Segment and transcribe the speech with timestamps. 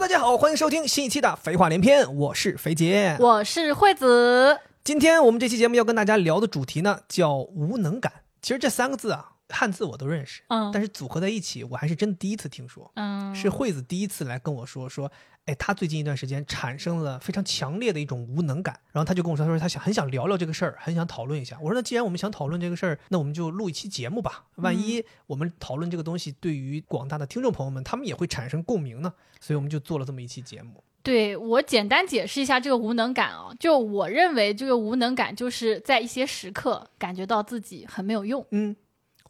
[0.00, 3.14] 大家好，欢迎收听新一期的《肥话连篇》，我是肥杰。
[3.20, 4.58] 我是惠子。
[4.82, 8.10] 今天我们这期节目要跟大家聊的主题呢，叫无能感。
[8.40, 12.90] 其实这三个字啊，汉字我都认识，嗯但是组合在一起，我还是真的第一次听说。
[12.94, 15.10] 嗯，是惠子第一次来跟我说说，
[15.46, 21.58] 哎，他最近一段时间产生了非常强烈的一种无能感，然后他就跟我说，他说他想很想聊聊这个事儿，很想讨论一下。
[21.60, 24.46] 我说那既然我们想讨论这个事儿，那我们就录一期节目吧。
[24.56, 30.82] 万一我们讨论这个东西对于广大的听众朋友们，他们也会产生共鸣呢，所以我们就做了这么一期节目。
[31.02, 38.76] 对我简单解释一下这个无能感啊，就我认为这个无能感就是在一些时刻感觉到自己很没有用嗯，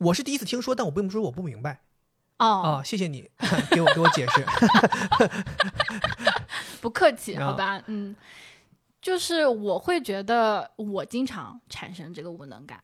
[0.01, 1.81] 我是第一次听说，但我并不是说我不明白
[2.39, 3.31] 哦，啊，谢谢你
[3.71, 4.45] 给我给我解释。
[6.81, 8.17] 不客气，啊好吧，嗯，
[9.03, 12.83] 就是我会觉得我经常产生这个无能感，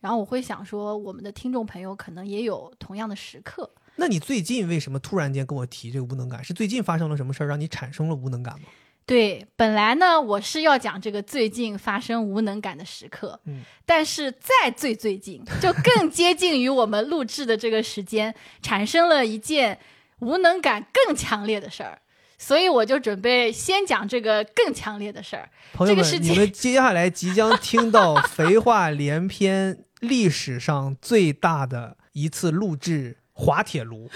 [0.00, 3.70] 然后我会想说，我们的听众朋友可能也有同样的时刻。
[3.96, 6.44] 那你最近为什么突然间跟我提这个无能感？
[6.44, 8.68] 是最近发生了什么事儿让你产生了无能感吗？
[9.08, 19.78] 对，本来呢我是要讲这个最近发生无能感的时刻，嗯，但是再最最近，就更接近于我们录制的这个时间，产生了一件
[20.18, 22.02] 无能感更强烈的事儿，
[22.36, 25.48] 所以我就准备先讲这个更强烈的事儿。
[25.72, 34.10] 朋友们，你们接下来即将听到 肥话连篇历史上最大的一次录制滑铁卢。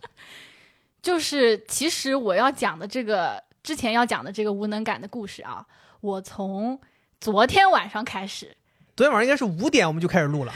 [1.02, 5.66] 就是其实我要讲的这个之前要讲的这个无能感的故事啊，
[6.00, 6.80] 我从
[7.20, 8.56] 昨天晚上开始，
[8.94, 10.52] 昨天晚上应该是五点我们就开始录了，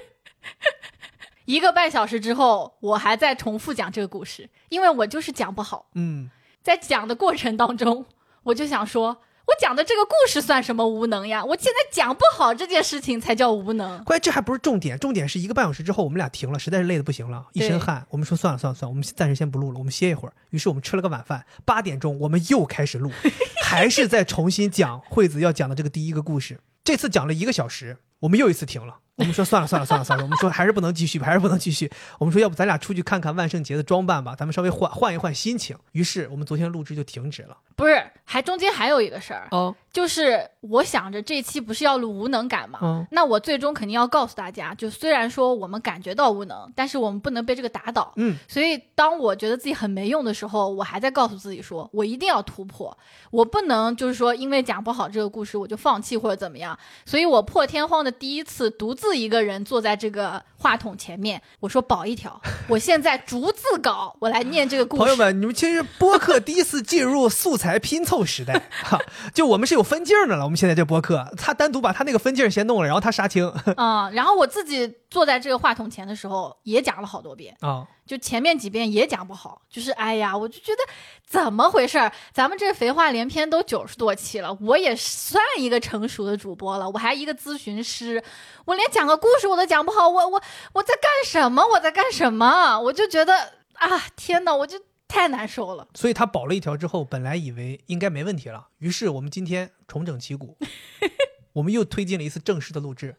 [1.46, 5.88] 一个半小时之后，我还在重复讲这个故事，因为我就是讲不好。
[5.94, 6.28] 嗯，
[6.62, 8.04] 在讲的过程当中，
[8.42, 11.42] 我就想说，我讲的这个故事算什么无能呀？
[11.42, 14.04] 我现在讲不好这件事情才叫无能。
[14.04, 18.06] 关键这还不是重点，重点是一个半小时之后我们俩停了，实在是累得不行了，一身汗。
[18.10, 20.34] 我们说算了算了算了，我们暂时先不录了，我们歇一会儿。
[20.50, 23.10] 于是我们吃了个晚饭，八点钟我们又开始录，
[23.64, 26.60] 还是在重新讲惠子要讲的这个第一个故事。
[26.84, 28.98] 这次讲了一个小时，我们又一次停了。
[29.18, 31.90] 我们说算了算了算了算了，我们说还是不能继续，还是不能继续。
[32.18, 35.76] 我们说要不咱俩出去看看万圣节的装扮吧，咱们稍微换换一换心情。
[35.92, 37.56] 于是我们昨天录制就停止了。
[37.74, 48.12] 不是，还中间还有一个事儿，哦，就是我想着这期不是要录无能感嘛，嗯那我最终肯定要告诉大家，就虽然说我们感觉到无能，但是我们不能被这个打倒。
[48.16, 52.96] 嗯，所以当我觉得自己很没用的时候，我还在告诉自己说，我一定要突破，
[53.30, 56.78] 我不能就是说因为讲不好这个故事我就放弃或者怎么样。
[57.04, 65.00] 所以我破天荒的第一次独自一个人坐在这个话筒前面，我说保一条，我现在逐字稿，我来念这个故事。
[65.02, 68.98] 朋友们，你们其实播客第一次进入素材拼凑时代，哈，
[69.34, 70.44] 就我们是有分镜的了。
[70.44, 77.86] 我们现在这播客，他单独把他那个分镜先弄了，然后他杀青 嗯，然后我自己坐在这个话筒前的时候，也讲了好多遍，啊。
[78.08, 80.78] 就前面几遍也讲不好，就是哎呀，我就觉得
[81.26, 82.10] 怎么回事儿？
[82.32, 88.22] 咱们这肥话连篇都九十多期了，我也算一个成熟的主播了，我还一个咨询师，
[88.64, 90.42] 我连讲个故事我都讲不好，我我
[90.72, 91.62] 我在干什么？
[91.74, 92.80] 我在干什么？
[92.80, 95.86] 我就觉得啊，天哪，我就太难受了。
[95.94, 100.56] 所以他保了一条之后，本来以为应该没问题了，于是我们今天重整旗鼓，
[101.52, 103.16] 我们又推进了一次正式的录制。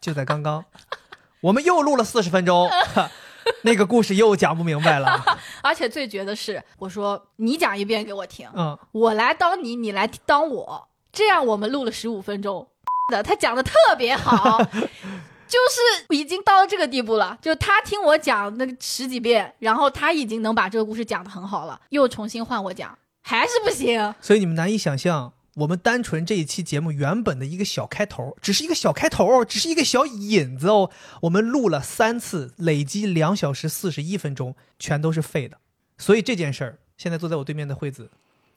[0.00, 0.64] 就在刚刚，
[1.42, 3.10] 我们又录了四十分钟， 哈
[3.62, 5.22] 那个故事又讲不明白了。
[5.62, 12.66] 而且最绝的是，我说你讲一遍给我听，嗯，我来当你，你来当我，这样我们录了十五分钟
[13.10, 14.58] 的，他讲的特别好，
[15.46, 24.14] 就是已经到了这个地步了，就他听我讲那个十几遍，然后他已经能把这个故事讲得很好了，又重新换我讲，还是不行。
[24.20, 30.90] 所以你们难以想象，我们单纯这一期节目原本的一个小开头，只是一个小开头，只是一个小引子哦。
[31.22, 35.58] 我们录了三次，累积两小时四十一分钟，全都是废的。
[35.98, 38.10] 所以这件事儿，现在坐在我对面的惠子，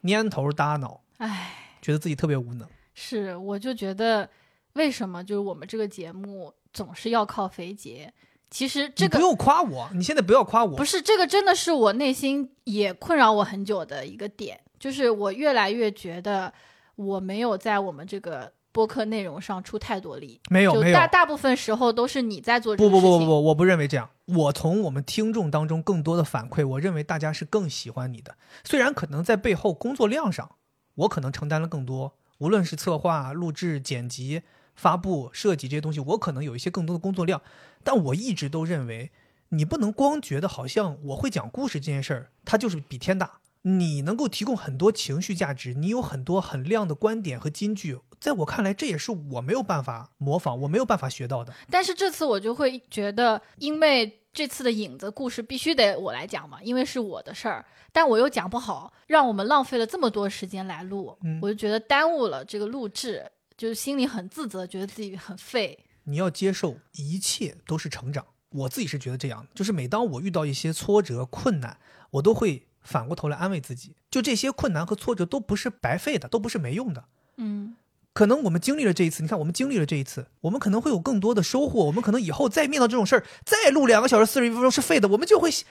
[0.03, 2.67] 蔫头耷脑，唉，觉得自己特别无能。
[2.93, 4.29] 是，我就觉得
[4.73, 8.13] 为什么就是我们这个节目总是要靠肥姐？
[8.49, 10.77] 其实这个不用夸我，你现在不要夸我。
[10.77, 16.53] 不是这个，真的是我内心也困扰我很久的一个点，就是我越来越觉得
[16.95, 22.89] 我没有在我们这个播客内容上出太多力，没有大大部分时候都是你在做这不。
[22.89, 24.09] 不不不不，我不认为这样。
[24.25, 28.35] 我从我们听众当中更多的反馈，我认为大家是更喜欢你的。
[28.63, 30.55] 虽然可能在背后工作量上，
[30.95, 34.41] 我可能承担了更多，无论是策划、录制、剪辑、
[34.75, 37.41] 发布、设计这些东西，我可能有一些更多的工作量。
[37.83, 39.11] 但我一直都认为，
[39.49, 43.39] 你不能光觉得好像我会讲故事这件事儿，它就是比天大。
[43.67, 51.51] 你能够提供很多情绪价值，你有很多很亮的观点和金句，在我看来，这也是我没有办法模仿，我没有办法学到的。
[51.71, 63.25] 但是这次我就会觉得，因为这次的影子故事必须得我来讲嘛，因为是我的事儿，但我又讲不好，让我们浪费了这么多时间来录，嗯我就觉得耽误了这个录制，
[63.57, 65.79] 就是心里很自责，觉得自己很废。
[66.03, 68.23] 你要接受一切都是成长。
[68.51, 71.77] 我自己是觉得这样的，就是每当我遇到一些挫折、困难，
[72.11, 77.03] 我都会反过头来安慰自己，就这些困难和挫折都不是白费的，都不是没用的。
[77.37, 77.75] 嗯，
[78.13, 81.83] 可能我们经历了这一次，你看我们经历了这一次，我们可能会有更多的收获。
[81.85, 85.65] 我们可能以后再面到这种事儿，再录两个小时四十一分钟是废的，我们就会笑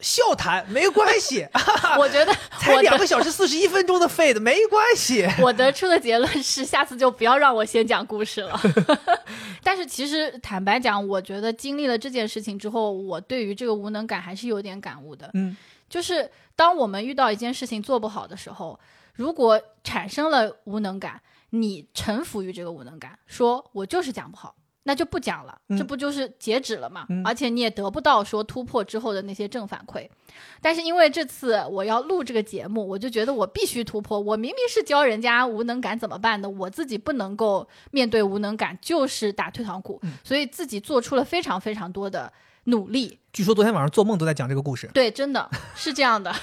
[0.00, 1.46] 笑谈，没关系，
[1.98, 5.28] 我觉得 才我的两个小时四十一分钟的废的，没关系。
[5.42, 8.58] 我得出的结论是，下次就不要让我先讲故事了。
[9.62, 15.28] 但是其实坦白讲，我觉得经历了这件事情之后，我对于这个无能感还是有点感悟的。
[15.34, 15.54] 嗯，
[15.88, 18.78] 就是当我们遇到一件事情做不好的时候，
[19.14, 21.20] 如果产生了无能感，
[21.50, 27.06] 你臣服于这个无能感，说我就是讲不好，那就不讲了，嗯这不就是截止了吗？
[27.08, 30.08] 嗯而且你也得不到说突破之后的那些正反馈。
[30.60, 34.20] 但是因为这次我要录这个节目，我就觉得我必须突破。
[34.20, 42.32] 我明明是教人家无能感怎么办的，我自己不能够面对无能感，就是打退堂鼓，嗯所以自己做出了非常非常多的
[42.68, 43.18] 努力。
[43.32, 44.88] 据说昨天晚上做梦都在讲这个故事。
[44.94, 46.34] 对，真的是这样的。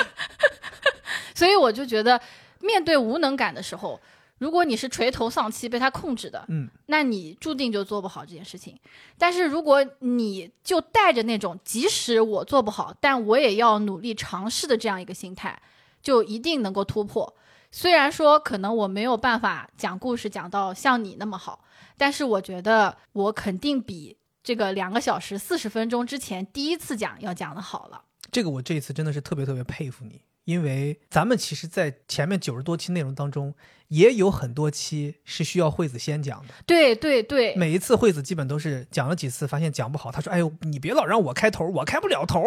[1.34, 2.20] 所以我就觉得，
[2.60, 4.00] 面对无能感的时候，
[4.38, 8.78] 如果你是垂头丧气被他控制的，嗯，那你注定就做不好这件事情。
[9.18, 15.60] 但是如果你就带着那种即使我做不好，但我也要努力尝试的这样一个心态，
[16.02, 17.36] 就一定能够突破。
[17.70, 21.64] 虽然说可能我没有办法讲故事讲到像你那么好，
[21.96, 28.02] 但是我觉得我肯定比这个两个小时四十分钟之前第一次讲要讲的好了。
[28.30, 33.54] 这个我这一次真的是特别特别佩服你，因为咱们其实，在前面九十多期内容当中，
[33.88, 36.52] 也有很多期是需要惠子先讲的。
[36.66, 42.42] 对对对，每一次惠子基本都是讲了几次，发现讲不好，他说：“哎呦，你别老让我开头，我开不了头。”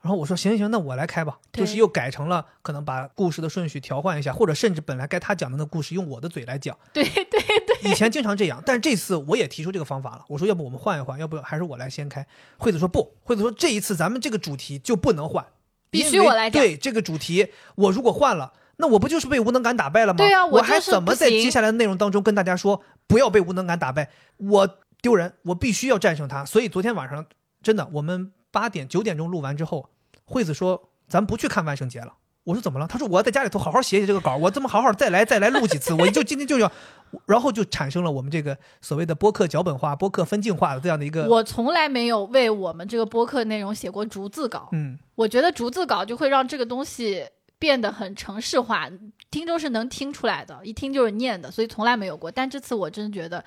[0.00, 6.78] 然后我说：“行行行，那我来开吧。”就是又改成了可能把故事的顺序调换一下，或者甚至本来该他讲的那故事用我的嘴来讲。
[6.92, 10.24] 对对对，以前经常这样，但是这次我也提出这个方法了。
[10.28, 12.26] 我说：“要不我们换一换，要不还是我来先开。”
[12.58, 15.44] 惠子说：“不。”惠子说：“这一次咱们这个主题就不能换，
[15.90, 20.16] 必须我来对这个主题，我如果换了。”那我不就是被无能感打败了吗？
[20.16, 24.10] 对啊我我还怎么在接下来的内容当中跟大家说不要被无能感打败？
[24.36, 26.44] 我丢人，我必须要战胜他。
[26.44, 27.24] 所以昨天晚上
[27.62, 29.90] 真的，我们八点九点钟录完之后，
[30.24, 32.14] 惠子说咱不去看万圣节了。
[32.44, 32.86] 我说怎么了？
[32.86, 36.70] 他说我要在家里头好好写写这个稿，我这么好好再来再来录几次，我就今天就要，
[37.26, 44.68] 然后就产生了我们这个所谓的播客脚本化、播客分镜化的这样的一个，我从来没有为我们这个播客内容写过逐字稿。
[44.72, 47.24] 嗯，我觉得逐字稿就会让这个东西
[47.58, 48.90] 变得很程式化，
[49.30, 52.30] 听众是能听出来的，一听就是念的，所以从来没有过。
[52.30, 53.42] 但这次我真的觉得，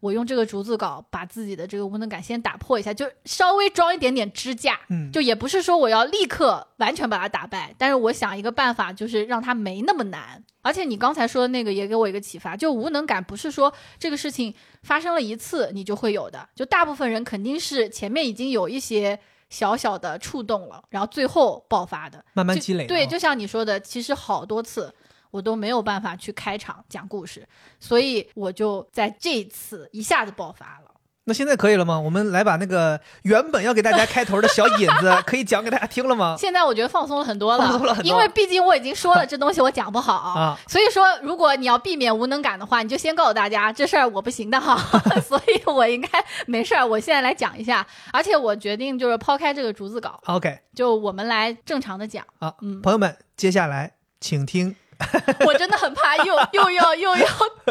[0.00, 4.80] 我用这个竹子稿把自己的这个无能感先打破一下，就稍微装一点点支架。
[4.88, 10.42] 嗯就也不是说我要立刻完全把它打败，但是我想一个办法，就是让它没那么难。
[10.62, 24.94] 而且你刚才说的那个也给我一个启发，就无能感不是说这个事情发生了一次你就会有的，就大部分人肯定是前面已经有一些小小的触动了，然后最后爆发的，慢慢积累对，啊就像你说的，其实好多次
[25.30, 27.46] 我都没有办法去开场讲故事，
[27.78, 30.90] 所以我就在这次一下子爆发了。
[31.24, 32.00] 那现在可以了吗？
[32.00, 36.34] 我们来把那个原本要给大家开头的小引子， 可以讲给大家听了吗？
[36.40, 44.76] 现在我觉得放松了很多了，放松了很多因为毕竟我已经说了这东西我讲不好 啊所以说如果你要避免无能感的话，你就先告诉大家这事儿我不行的哈，
[45.20, 46.08] 所以我应该
[46.46, 52.24] 没事儿，我现在来讲一下，而且我决定就是抛开这个逐字稿，OK，就我们来正常的讲。
[52.40, 54.74] 啊，嗯朋友们，接下来请听，
[55.46, 57.26] 我真的很怕又 又要又要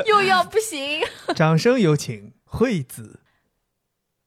[0.05, 1.01] 又要不行，
[1.35, 3.19] 掌声有请惠子。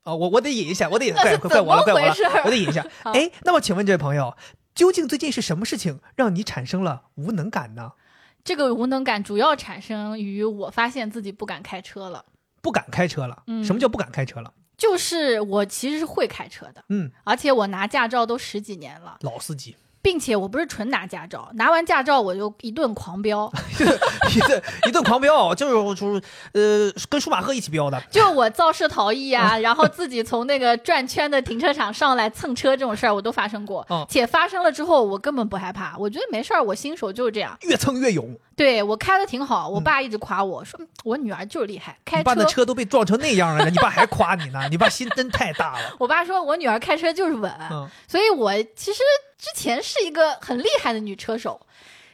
[0.04, 2.84] 哦，我我得引一下，我得引，那是怪怪怪我了，怪我了我得引一下。
[3.14, 4.36] 哎，那么请问这位朋友，
[4.74, 7.92] 究竟最近是什么事情让你产生了无能感呢？
[8.42, 12.24] 这个无能感主要产生于我发现自己不敢开车了。
[12.60, 13.42] 不敢开车了？
[13.46, 14.52] 嗯什么叫不敢开车了？
[14.76, 23.50] 就是我其实是会开车的，嗯，而且我拿驾照都十几年了，老司机，并且我不是纯拿驾照，拿完驾照我就一顿狂飙，
[24.34, 28.02] 一顿一顿狂飙，就是就是呃，跟舒马赫一起飙的。
[28.10, 42.18] 就我肇事逃逸啊，然后自己从那个转圈的停车场上来蹭车这种事儿我都发生过，哦且发生了之后我根本不害怕，我觉得没事儿，我新手就是这样，越蹭越勇，对我开的挺好，我爸一直夸我说我女儿就是厉害，开车。
[42.18, 44.66] 你爸的车都被撞成那样了，你爸还夸你呢？
[44.68, 45.94] 你爸心真太大了。
[46.00, 47.88] 我爸说我女儿开车就是稳，嗯。
[48.08, 49.00] 所以我其实
[49.42, 51.66] 之前是一个很厉害的女车手，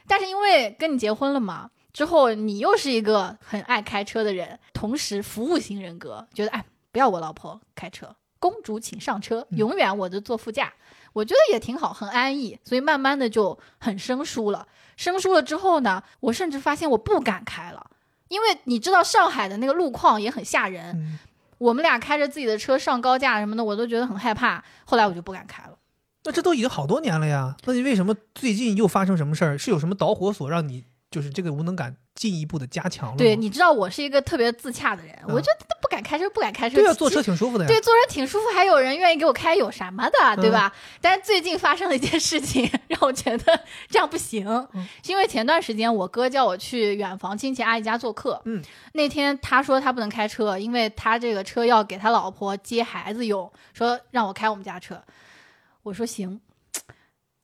[0.07, 10.73] 但是因为跟你结婚了嘛，之后你又是一个很爱开车的人，同时服务型人格，觉得哎不要我老婆开车，公主请上车，嗯永远我就坐副驾。
[11.13, 14.67] 我觉得也挺好，很安逸，所以慢慢的就很生疏了。
[14.97, 17.91] 生疏了之后呢，我甚至发现我不敢开了，
[18.29, 20.95] 因为你知道上海的那个路况也很吓人。
[20.95, 21.19] 嗯，
[21.59, 24.63] 我们俩开着自己的车上高架什么的，我都觉得很害怕。
[24.85, 25.77] 后来我就不敢开了。
[26.23, 29.57] 那这都已经好多年了呀，那你为什么最近又发生什么事儿？
[29.57, 33.17] 是有什么导火索让你就是这个无能感进一步的加强了？
[33.17, 36.75] 对，你知道我是一个特别自洽的人，我觉得不敢开车，不敢开车。
[36.75, 37.67] 对呀，坐车挺舒服的呀。
[37.67, 40.71] 对，坐车挺舒服，还有人愿意给我开，有什么的，对吧？
[41.01, 43.59] 但是最近发生了一件事情， 让我觉得
[43.89, 48.61] 这样不行，嗯是因为前段时间我哥叫我去远房亲戚阿姨家做客，嗯，
[48.93, 55.01] 那天他说他不能开车，因为他这个车要给他老婆接孩子用，说让我开我们家车，
[55.83, 56.41] 我说行。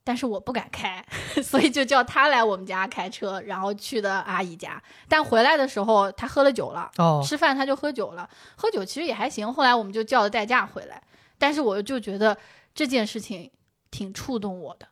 [0.08, 1.04] 但是我不敢开，
[1.42, 4.80] 所以就叫他来我们家开车，然后去的阿姨家。
[5.10, 9.52] 但回来的时候他喝了酒了，哦，吃饭他就喝酒了，喝酒其实也还行。
[9.52, 11.02] 后来我们就叫了代驾回来，
[11.40, 12.38] 但是我就觉得
[12.76, 13.50] 这件事情
[13.90, 14.88] 挺触动我的，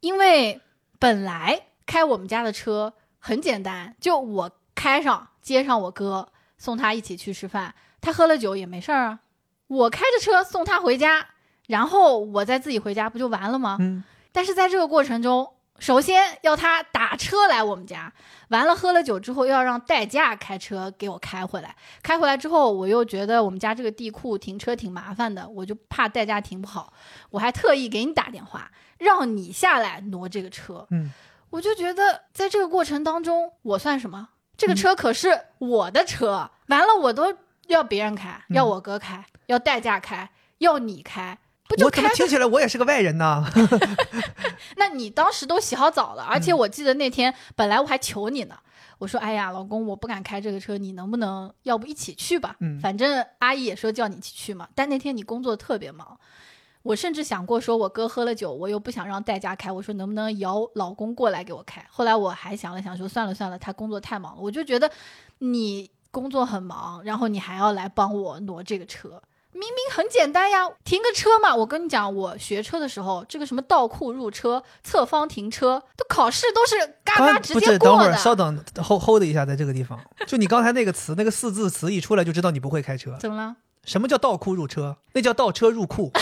[0.00, 0.60] 因为
[0.98, 9.20] 本来开我们家的车很简单，就我开上接上我哥，送他一起去吃饭，他喝了酒也没事儿啊。
[9.66, 11.26] 我开着车送他回家，
[11.68, 13.76] 然后我再自己回家，不就完了吗？
[13.78, 15.48] 嗯，但是在这个过程中，
[15.78, 18.12] 首先要他打车来我们家，
[18.48, 26.92] 完了喝了酒之后又要让代驾开车给我开回来，开回来之后我又觉得我们家这个地库停车挺麻烦的，我就怕代驾停不好，
[27.30, 31.12] 我还特意给你打电话让你下来挪这个车，嗯，
[31.50, 34.30] 我就觉得在这个过程当中我算什么？
[34.56, 37.32] 这个车可是我的车，完了我都
[37.68, 41.38] 要别人开，嗯要我哥开，要代驾开，要你开。
[41.68, 43.44] 不就我怎么听起来我也是个外人呢？
[44.76, 48.56] 那你当时都洗好澡了，而且我记得那天本来我还求你呢，
[48.98, 52.56] 我说哎呀，老公，我不敢开这个车，你能不能要不一起去吧？
[52.60, 54.66] 嗯反正阿姨也说叫你一起去嘛。
[54.74, 56.18] 但那天你工作特别忙，
[56.82, 61.84] 我甚至想过说我哥喝了酒，我又不想让代驾开，我说能不能摇老公过来给我开？
[61.90, 64.90] 后来我还想了想，说算了算了，他工作太忙了，我就觉得
[65.38, 69.22] 你工作很忙，然后你还要来帮我挪这个车。
[69.52, 71.54] 明明很简单呀，停个车嘛。
[71.54, 77.96] 我跟你讲，我学车的时候，这个什么倒库入车、侧方停车，都考试都是嘎嘎直不是，接过的。
[77.96, 83.16] 等会儿稍等，hold hold 一下，在这个地方，就你刚才那个词，那个四字词一出来就知道你不会开车。
[83.18, 83.56] 怎么了？
[83.84, 84.96] 什么叫倒库入车？
[85.14, 86.12] 那叫倒车入库。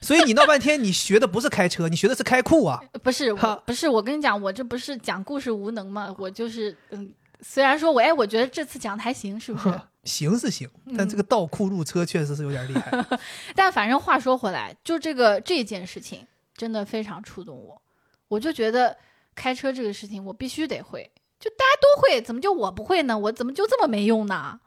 [0.00, 2.80] 所以你闹半天，你学的不是开车，你学的是开库啊。
[3.02, 6.14] 不是，我不是，我跟你讲，我这不是讲故事无能吗？
[6.16, 7.10] 我就是，嗯，
[7.48, 9.80] 虽然说我，哎，我觉得这次讲的还行，是不是？
[10.04, 13.18] 行是行，嗯但这个倒库入车确实是有点厉害。
[13.54, 17.80] 但反正话说回来，就这个这件事情真的非常触动我，
[18.28, 18.96] 我就觉得
[19.34, 21.10] 开车这个事情我必须得会，
[21.40, 23.18] 就大家都会，怎么就我不会呢？
[23.18, 24.60] 我怎么就这么没用呢？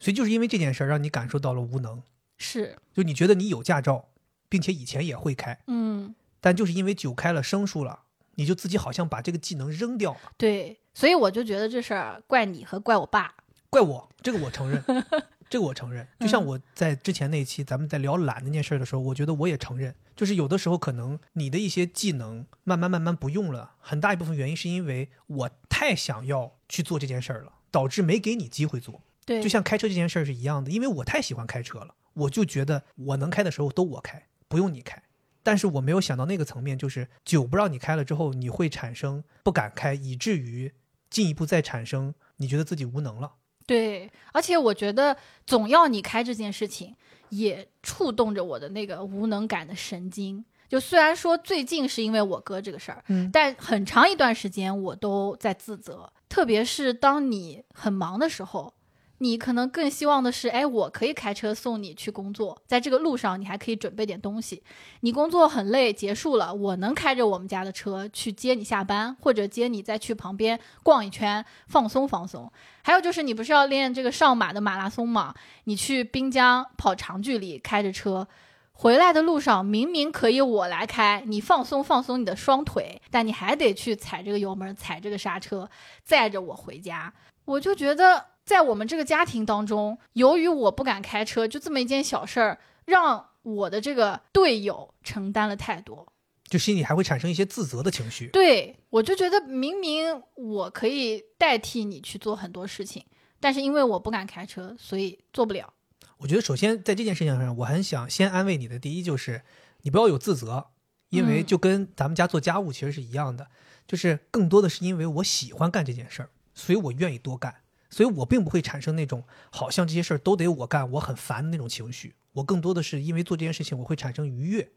[0.00, 2.02] 所以就是因为这件事儿，让你感受到了无能。
[2.36, 4.08] 是，就你觉得你有驾照，
[4.48, 8.00] 并且以前也会开，嗯，但就是因为酒开了生疏了，
[8.34, 10.32] 你就自己好像把这个技能扔掉了。
[10.36, 13.34] 对，所以我就觉得这事儿怪你和怪我爸。
[13.70, 14.82] 怪我，这个我承认，
[15.48, 16.06] 这个我承认。
[16.20, 29.00] 就像我在之前那期咱们在聊懒那件事儿的时候，我觉得我也承认，就是有的时候可能你的一些技能慢慢慢慢不用了，很大一部分原因是因为我太想要去做这件事儿了，导致没给你机会做。
[29.24, 35.02] 对，就像开车这件事儿是一样的，因为我太喜欢开车了，我就觉得我能开的时候都我开，不用你开。
[35.42, 40.72] 但是我没有想到那个层面，就是酒不让你开了之后，你会产生不敢开，以至于
[41.12, 43.34] 进一步再产生你觉得自己无能了。
[43.66, 45.16] 对，而且我觉得
[45.46, 46.96] 总要你开这件事情，
[47.28, 50.44] 也触动着我的那个无能感的神经。
[50.68, 58.74] 就虽然说最近是因为我哥这个事儿，嗯但很长一段时间我都在自责，特别是当你很忙的时候。
[59.22, 64.60] 你可能更希望的是，哎，我可以开车送你去工作，在这个路上你还可以准备点东西。
[65.02, 72.52] 你工作很累，结束了，我能开着我们家的车去接你下班，或者接你再去旁边逛一圈，放松放松。
[72.82, 75.32] 还有就是，你不是要练这个上马的马拉松吗？
[75.64, 78.26] 你去滨江跑长距离，开着车
[78.72, 85.70] 回来的路上，明明可以我来开，你放松放松你的双腿，但你还得去踩这个油门，踩这个刹车，
[86.02, 87.12] 载着我回家。
[87.44, 96.12] 我就觉得，在我们这个家庭当中，由于我不敢开车，就这么一件小事儿，让我的这个队友承担了太多。
[96.44, 98.26] 就心里还会产生一些自责的情绪。
[98.26, 103.06] 对我就觉得明明我可以代替你去做很多事情，
[103.40, 105.72] 但是因为我不敢开车，所以做不了。
[106.18, 108.78] 我觉得首先在这件事情上，我很想先安慰你的。
[108.78, 109.42] 第一就是
[109.80, 110.66] 你不要有自责，
[111.08, 113.48] 因为嗯就跟咱们家做家务其实是一样的，
[113.86, 117.61] 就是更多的是因为我喜欢干这件事儿，所以我愿意多干。
[117.92, 122.14] 所以我并不会产生那种好像这些事儿都得我干，我很烦的那种情绪。
[122.32, 124.68] 我更多的是因为做这件事情，我会产生愉悦。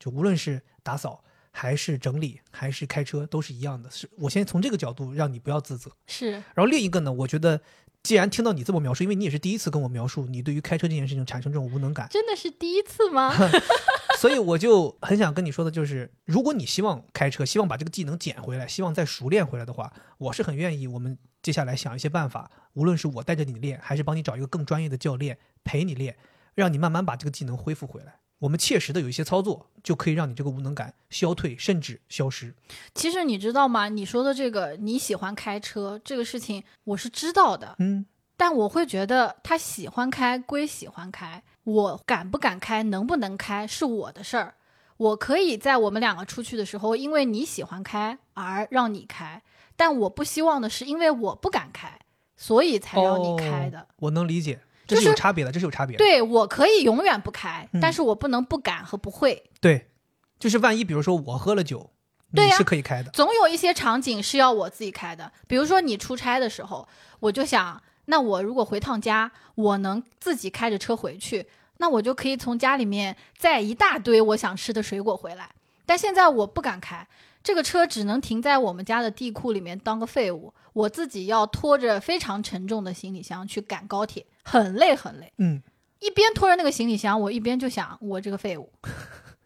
[0.00, 3.88] 就无论是打扫，还是整理，还是开车，都是一样的。
[3.88, 5.92] 是我先从这个角度让你不要自责。
[6.08, 7.60] 是，然后另一个呢，我觉得
[8.02, 13.32] 既然听到你这么描述，因为你也是第一次跟我描述你对于开车这件事情产生这种无能感，真的是第一次吗？
[14.24, 26.16] 所以我就很想跟你说的就是，如果你希望开车，希望把这个技能捡回来，希望再熟练回来的话，我是很愿意我们接下来想一些办法，无论是我带着你练，还是帮你找一个更专业的教练陪你练，
[26.54, 28.14] 让你慢慢把这个技能恢复回来。
[28.38, 32.54] 我们切实的有一些操作，就可以让你这个无能感消退，甚至消失。
[32.94, 33.90] 其实你知道吗？
[33.90, 38.06] 你说的这个你喜欢开车这个事情，我是知道的，嗯，
[38.38, 44.54] 但我会觉得他喜欢开归喜欢开，我敢不敢开，能不能开是我的事儿。
[44.96, 49.42] 我可以在我们两个出去的时候，因为你喜欢开而让你开，
[49.76, 51.98] 但我不希望的是因为我不敢开，
[52.36, 53.80] 所以才让你开的。
[53.80, 55.98] 哦我能理解，这是是有差别的，这是有差别的。
[55.98, 59.50] 对我可以永远不开，嗯但是我不能不敢和不会。
[59.60, 59.90] 对，
[60.38, 61.90] 就是万一比如说我喝了酒，
[62.30, 63.10] 你对呀是可以开的。
[63.10, 66.86] 总有一些场景是要我自己开的，比如说你出差的时候，
[67.18, 71.46] 我就想，那我如果回趟家，我能自己开着车回去，
[71.78, 75.50] 那我就可以从家里面载一大堆我想吃的水果回来。
[75.86, 77.06] 但现在我不敢开，
[77.42, 85.32] 这个车只能停在我们家的地库里面当个废物，我自己要拖着非常沉重的行李箱去赶高铁，很累很累。
[85.38, 85.62] 嗯，
[85.98, 88.72] 一边拖着那个行李箱，我一边就想，我这个废物，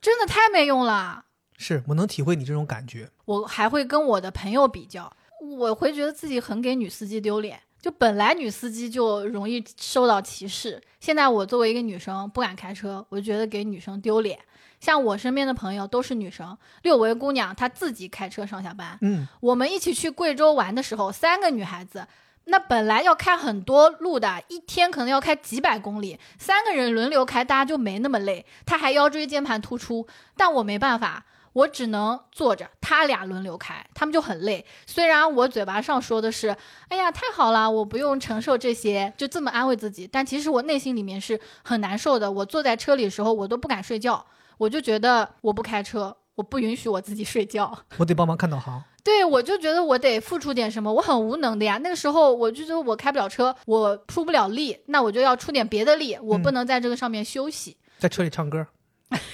[0.01, 1.25] 真的太没用了。
[1.57, 3.11] 是我能体会你这种感觉。
[3.25, 5.13] 我还会跟我的朋友比较，
[5.59, 7.61] 我会觉得自己很给女司机丢脸。
[7.81, 14.39] 就本来女司机就容易受到歧视，现在我作为一个女生不敢开车，我就觉得给女生丢脸。
[14.81, 18.97] 像我身边的朋友都是女生，六维姑娘她自己开车上下班。
[19.01, 22.07] 嗯，我们一起去贵州玩的时候，三个女孩子，
[22.45, 28.47] 那本来要开很多路的，一天可能要开几百公里，三个人轮流开，大家就没那么累。
[28.65, 31.27] 她还腰椎间盘突出，但我没办法，
[31.59, 34.65] 我只能坐着，他俩轮流开，他们就很累。
[34.87, 36.57] 虽然我嘴巴上说的是
[36.89, 42.31] “哎呀，太好了，我不用承受这些”，就这么安慰自己，但其实我内心里面是很难受的。
[42.31, 44.25] 我坐在车里的时候，我都不敢睡觉，
[44.57, 47.77] 我就觉得我不开车，我不允许我自己睡觉。
[47.99, 48.85] 我得帮忙看导航。
[49.03, 51.79] 对，我就觉得我得付出点什么，我很无能的呀。
[51.79, 57.77] 那个时候我就觉得我开不了车，我出不了力，那我就要出点别的力，我不能在这个上面休息。
[57.99, 58.65] 在车里唱歌，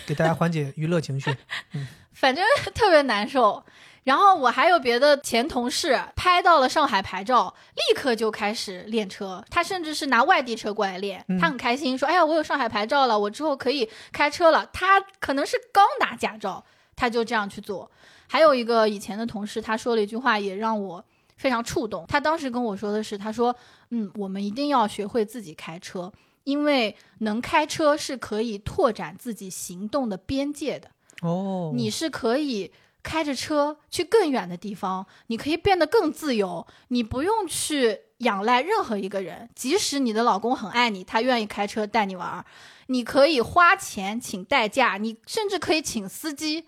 [0.07, 1.31] 给大家缓解娱乐情绪。
[2.15, 3.63] 反正 特别难受。
[4.05, 9.43] 然后我还有别的前同事拍到了上海牌照，立刻就开始练车。
[9.49, 16.63] 他甚至是拿外地车过来练，他很开心，说：“哎呀，我有上海牌照了，我之后可以开车了。”他可能是刚拿驾照，
[16.95, 17.91] 他就这样去做。
[18.29, 21.03] 还有一个以前的同事，他说了一句话，也让我
[21.39, 22.05] 非常触动。
[22.07, 23.57] 他当时跟我说的是：“他说，
[23.89, 26.13] 嗯，我们一定要学会自己开车，
[26.45, 30.91] 因为能开车是可以拓展自己行动的边界的。”
[31.25, 32.71] 哦，你是可以
[33.03, 42.45] 开着车去更远的地方，你可以变得更自由，你不用去仰赖任何一个人，即使你的老公很爱你，他愿意开车带你玩儿，
[42.87, 46.67] 你可以花钱请代驾，你甚至可以请司机，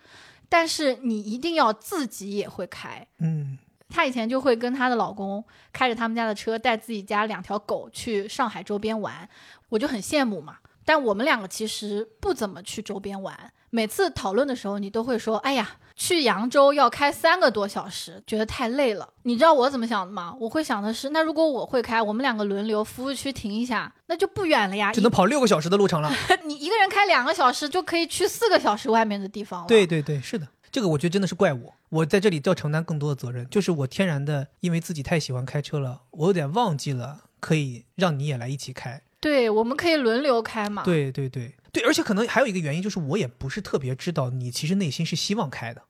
[0.49, 3.07] 但是你一定要自己也会开。
[3.19, 9.29] 嗯，她以前就会跟她的老公开着他们家的车，带自己家两条狗去上海周边玩，
[9.71, 10.59] 我就很羡慕嘛。
[10.85, 20.35] 但我们两个其实不怎么去周边玩，每次讨论的时候，你都会说：“哎呀，去扬州要开三个多小时，觉得太累了。”你知道我怎么想的吗？
[20.41, 24.93] 我会想的是，那如果我会开，我们两个轮流，服务区停一下，那就不远了呀。
[24.93, 26.11] 只能跑六个小时的路程了。
[26.45, 29.67] 你一个人开两个小时，就可以去四个小时外面的地方了。
[29.67, 39.03] 对对对，是的，这个我觉得真的是怪我，我在这里要承担更多的责任，就是我天然的因为自己太喜欢开车了，我有点忘记了可以让你也来一起开。
[39.19, 40.85] 对，我们可以轮流开嘛。
[40.85, 45.83] 对对对对，而且可能还有一个原因就是我也不是特别知道你其实内心是希望开的，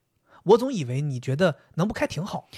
[0.42, 2.48] 我总以为你觉得能不开挺好。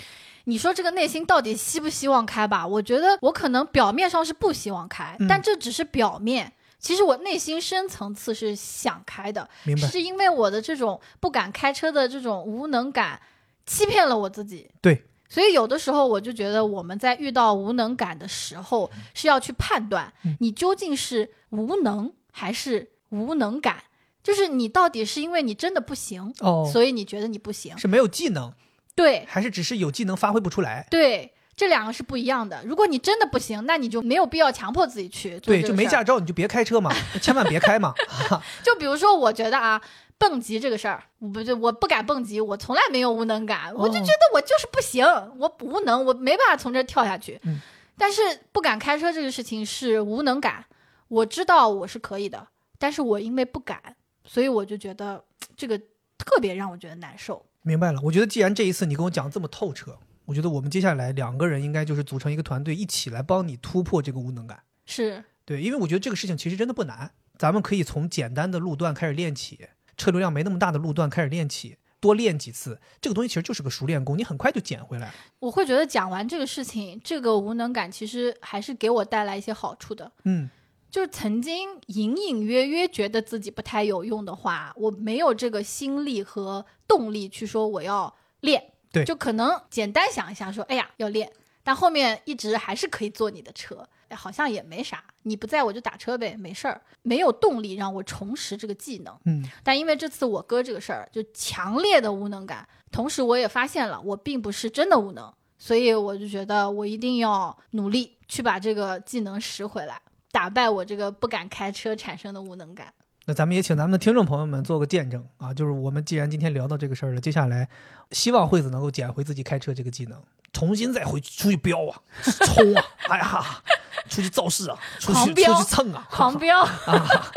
[0.44, 2.66] 你说这个内心到底希不希望开吧？
[2.66, 6.54] 我觉得我可能表面上是不希望开，嗯但这只是表面。
[6.78, 9.86] 其实我内心深层次是想开的，明白？
[9.88, 13.20] 是因为我的这种不敢开车的这种无能感，
[13.66, 14.70] 欺骗了我自己。
[14.80, 23.84] 对，所以有的时候我就觉得我们在遇到无能感的时候，是要去判断嗯你究竟是无能还是无能感，
[24.22, 28.52] 就是你到底是因为你真的不行，哦，所以你觉得你不行，是没有技能，
[28.94, 30.86] 对，还是只是有技能发挥不出来？
[30.90, 32.62] 对，这两个是不一样的。
[32.64, 36.90] 如果你真的不行，那你就没有必要强迫自己去做对，就没驾照你就别开车嘛，
[37.20, 37.94] 千万别开嘛。
[38.62, 39.80] 就比如说，我觉得啊，
[40.18, 45.06] 蹦极这个事儿，我不就我不敢蹦极，我从来没有无能感，我就哦觉得我就是不行，
[45.38, 47.40] 我无能，我没办法从这跳下去。
[47.44, 47.60] 嗯
[48.00, 50.64] 但是不敢开车这个事情是无能感，
[51.08, 52.46] 我知道我是可以的，
[52.78, 55.22] 但是我因为不敢，所以我就觉得
[55.56, 55.76] 这个
[56.16, 57.44] 特别让我觉得难受。
[57.62, 58.00] 明白了。
[58.02, 64.62] 我觉得既然这一次你跟我讲得这么透彻，我觉得我们接下来两个人应该就是组成一个团队，一起来帮你突破这个无能感。
[64.86, 75.12] 是，对，因为我觉得这个事情其实真的不难，咱们可以从简单的路段开始练起，车流量没那么大的路段开始练起，多练几次，这个东西其实就是个熟练工，你很快就捡回来。
[75.40, 80.10] 我会觉得讲完这个事情，这个无能感其实还是给我带来一些好处的。
[80.24, 80.48] 嗯，
[80.90, 88.72] 就是曾经隐隐约约觉得自己不太有用的话，我没有这个心力和动力去说我要练。
[88.90, 89.04] 对。
[89.04, 91.30] 就可能简单想一下说，哎呀要练，
[91.62, 99.14] 但后面一直还是可以坐你的车，哎好像也没啥，你不在我就打车呗，没事儿，没有动力让我重拾这个技能。
[99.26, 112.92] 嗯，但因为这次我哥这个事儿，就强烈的无能感，同时我也发现了我并不是真的无能，所以我就觉得我一定要努力去把这个技能拾回来，打败我这个不敢开车产生的无能感。
[113.26, 117.68] 那咱们也请咱们的听众朋友们做个见证啊，就是我们既然今天聊到这个事儿了，接下来
[118.12, 120.18] 希望惠子能够捡回自己开车这个技能，
[120.52, 123.62] 重新再回出去飙啊，冲啊，哎呀，
[124.08, 126.62] 出去造势啊，出去出去蹭啊，狂飙。
[126.86, 127.30] 啊，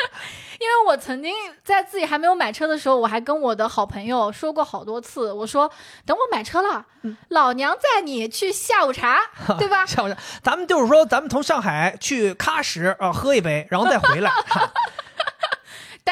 [0.62, 5.67] 因为我曾经在自己还没有买车的时候，我还跟我的好朋友说过好多次，我说
[6.06, 6.86] 等我买车了，
[7.30, 9.19] 老娘载你去下午茶，
[9.58, 9.84] 对吧？
[9.88, 14.32] 下午茶，咱们就是说，咱们从上海去喀什啊喝一杯，然后再回来。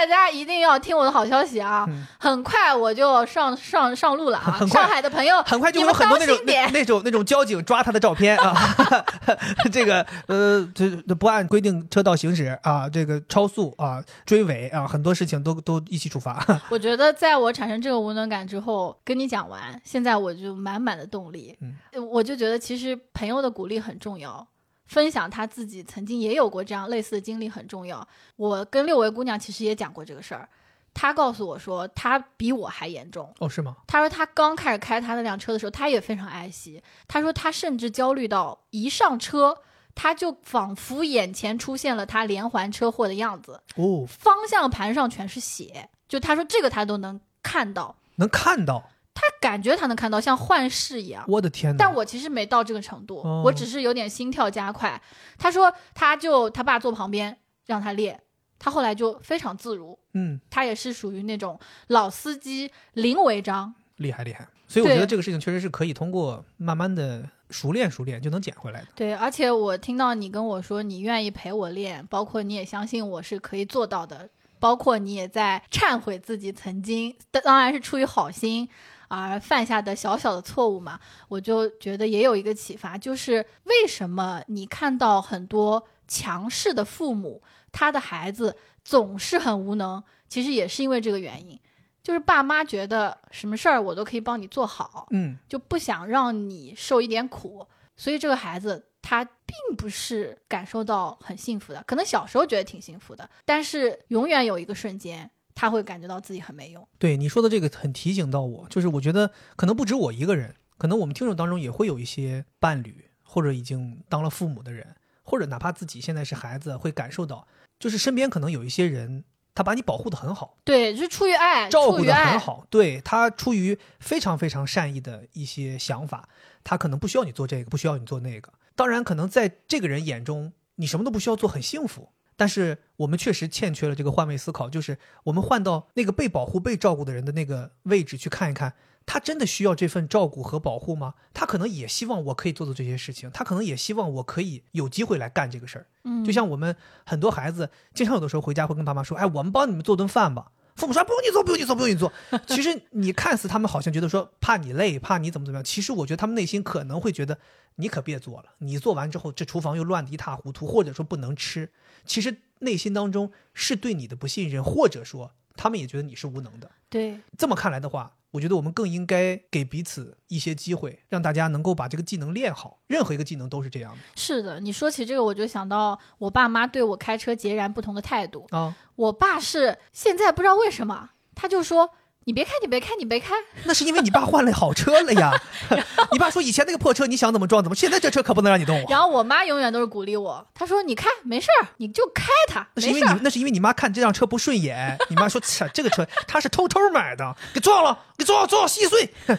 [0.06, 1.86] 大家一定要听我的好消息啊！
[1.90, 4.52] 嗯很快我就上上上路了啊！
[4.60, 8.54] 很上海的朋友，很快就有很多那种那那种那种交警抓他的照片啊，
[9.72, 16.44] 这个呃，这这不按规定车道行驶啊，这个超速啊，追尾啊，很多事情都都一起处罚。
[16.70, 21.58] 我觉得在我产生这个无能感之后，跟你讲完，现在我就满满的动力。
[21.62, 24.46] 嗯呃我就觉得其实朋友的鼓励很重要，
[24.89, 28.06] 分享他自己曾经也有过这样类似的经历很重要。
[28.36, 30.49] 我跟六位姑娘其实也讲过这个事儿，
[30.93, 33.32] 她告诉我说她比我还严重。
[33.39, 33.78] 哦，是吗？
[33.86, 36.82] 她说她刚开始开她那辆车的时候，她也非常爱惜。
[37.08, 39.60] 她说她甚至焦虑到一上车，
[39.93, 45.89] 她就仿佛眼前出现了她连环车祸的样子，哦，方向盘上全是血。
[46.08, 48.89] 就她说这个她都能看到，能看到，
[49.20, 51.26] 她感觉他能看到，像幻视一样。
[51.28, 51.78] 我的天哪！
[51.78, 55.02] 但我其实没到这个程度，哦我只是有点心跳加快。
[55.38, 58.22] 他说，他就他爸坐旁边让他练，
[58.58, 60.00] 他后来就非常自如。
[60.14, 63.76] 嗯，他也是属于那种老司机，零违章。
[63.98, 64.48] 厉害厉害。
[64.68, 68.88] 所以我觉得这个事情确实是可以通过慢慢的熟练熟练就能捡回来的。
[68.96, 74.30] 对，而且我听到你跟我说你愿意陪我练，包括你也相信我是可以做到的，
[74.60, 78.70] 包括你也在忏悔自己曾经，当当然是出于好心
[79.10, 91.60] 而犯下的小小的错误嘛，我就觉得也有一个启发，就是为什么你看到很多强势的父母，他的孩子总是很无能，其实也是因为这个原因。
[92.02, 97.67] 就是爸妈觉得什么事儿我都可以帮你做好，嗯，就不想让你受一点苦，
[97.98, 106.88] 所以这个孩子他并不是感受到很幸福的，可能小时候觉得挺幸福的，但是永远有一个瞬间他会感觉到自己很没用。
[106.98, 117.45] 对你说的这个很提醒到我，就是我觉得可能不止我一个人，可能我们听众当中也会有一些伴侣或者已经当了父母的人，或者哪怕自己现在是孩子，会感受到，
[117.78, 126.30] 就是身边可能有一些人，他把你保护的很好，对，就是出于爱，照顾的很，好，对他出于非常非常善意的一些想法，
[126.63, 128.54] 他可能不需要你做这个，不需要你做那个。
[128.78, 132.13] 当然，可能在这个人眼中，你什么都不需要做，很幸福。
[132.39, 138.73] 但是我们确实欠缺了这个换位思考，就是我们换到那个被保护、被照顾的人的那个位置去看一看，
[139.06, 141.15] 他真的需要这份照顾和保护吗？
[141.34, 145.88] 他可能也希望我可以做做这些事情，他可能也希望我可以有机会来干这个事儿。
[146.06, 146.73] 嗯，就像我们
[147.06, 152.12] 很多孩子，经常有的时候回家会跟爸妈说：“哎，我们帮你们做顿饭吧。”父母说：“不用你做，不用你做，不用你做。”
[152.48, 157.38] 其实你看似他们好像觉得说怕你累，怕你怎么怎么样，其实我觉得他们内心可能会觉得
[157.76, 161.70] 你可别做了，你做完之后这厨房又乱得一塌糊涂，或者说不能吃。
[162.06, 166.72] 其实内心当中是对你的不信任，或者说他们也觉得你是无能的。
[166.89, 172.80] 对，这么看来的话，我觉得我们更应该给彼此一些机会，让大家能够把这个技能练好。
[172.88, 174.60] 任何一个技能都是这样的是的。
[174.60, 178.48] 你说起这个，我就想到我爸妈对我开车截然不同的态度。
[178.52, 178.76] 啊。
[178.96, 181.89] 我爸是现在不知道为什么，他就说。
[182.30, 183.34] 你别开，你别开，你别开。
[183.65, 185.34] 那是因为你爸换了好车了呀。
[186.13, 188.86] 你爸说以前那个破车你想怎么撞怎么，现在这车可不能让你动。
[188.88, 192.94] 然后我妈永远都是鼓励我，她说：“你开没事儿，你就开它，那是因。
[192.94, 199.12] 为你那是因为你妈看这辆车不顺眼，你妈说切这个车她是偷偷买的，给撞了，给撞了撞了稀碎。”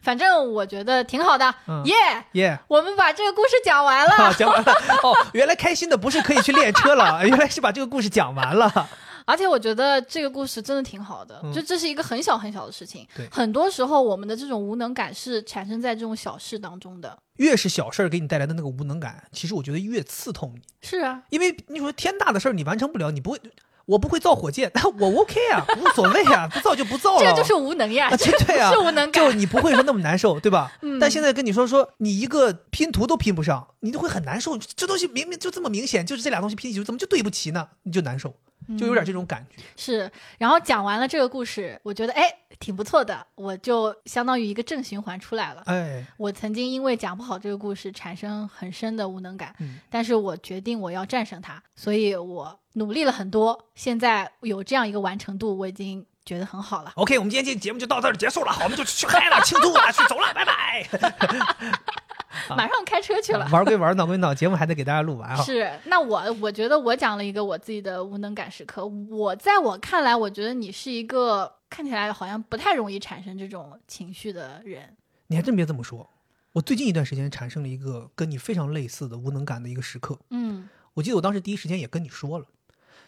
[0.00, 1.94] 反正我觉得挺好的，嗯耶、
[2.32, 4.12] 耶、我们把这个故事讲完了。
[4.14, 4.72] 啊，讲完了
[5.02, 8.88] 哦，原来开心的不是可以去练车了，原来是把这个故事讲完了。
[9.30, 13.06] 而且我觉得这个故事真的挺好的，嗯就这是一个很小很小的事情。
[13.16, 17.16] 对很多时候我们的这种无能感是产生在这种小事当中的。
[17.36, 23.40] 越是小事儿给你带来的那个无能感，其实我觉得越刺痛你，是啊，因为你说天大的事儿你完成不了，你不会，
[23.86, 27.24] 我不会造火箭， 我 OK 啊，无所谓啊，不造就不造了。
[27.24, 29.24] 这就是无能呀，啊，这对啊， 是无能感。
[29.24, 30.70] 就你不会说那么难受，对吧？
[30.82, 34.58] 嗯但现在跟你说说，你一个拼图都拼不上，你就会很难受。
[34.58, 37.66] 这东西明明就这么明显，就是这俩东西拼一起，怎么就对不齐呢？
[37.84, 38.34] 你就难受，
[38.78, 39.62] 就有点这种感觉。
[39.76, 42.22] 是，然后讲完了这个故事，我觉得哎
[42.58, 45.62] 挺不错的，我就相当于一个正循环出来了。
[45.66, 56.92] 哎，我曾经因为讲不好这个故事产生很深的无能感，嗯但是我决定我要战胜它，所以我努力了很多，现在有这样一个完成度，我已经觉得很好了。
[56.96, 60.86] OK，我们今天这节目就到这儿结束了，好我们就去嗨了，庆祝了，去走了，拜拜。
[62.50, 63.48] 马上开车去了。
[63.50, 65.36] 玩归玩，闹归闹，节目还得给大家录完啊。
[65.42, 68.86] 是，那我我觉得我讲了一个我自己的无能感时刻。
[68.86, 74.96] 我在我看来，我觉得你是一个看起来好像不太容易产生这种情绪的人。
[75.26, 76.08] 你还真别这么说，
[76.52, 80.18] 我最近一段时间产生了一个跟你非常类似的无能感的一个时刻。
[80.30, 82.46] 嗯，我记得我当时第一时间也跟你说了，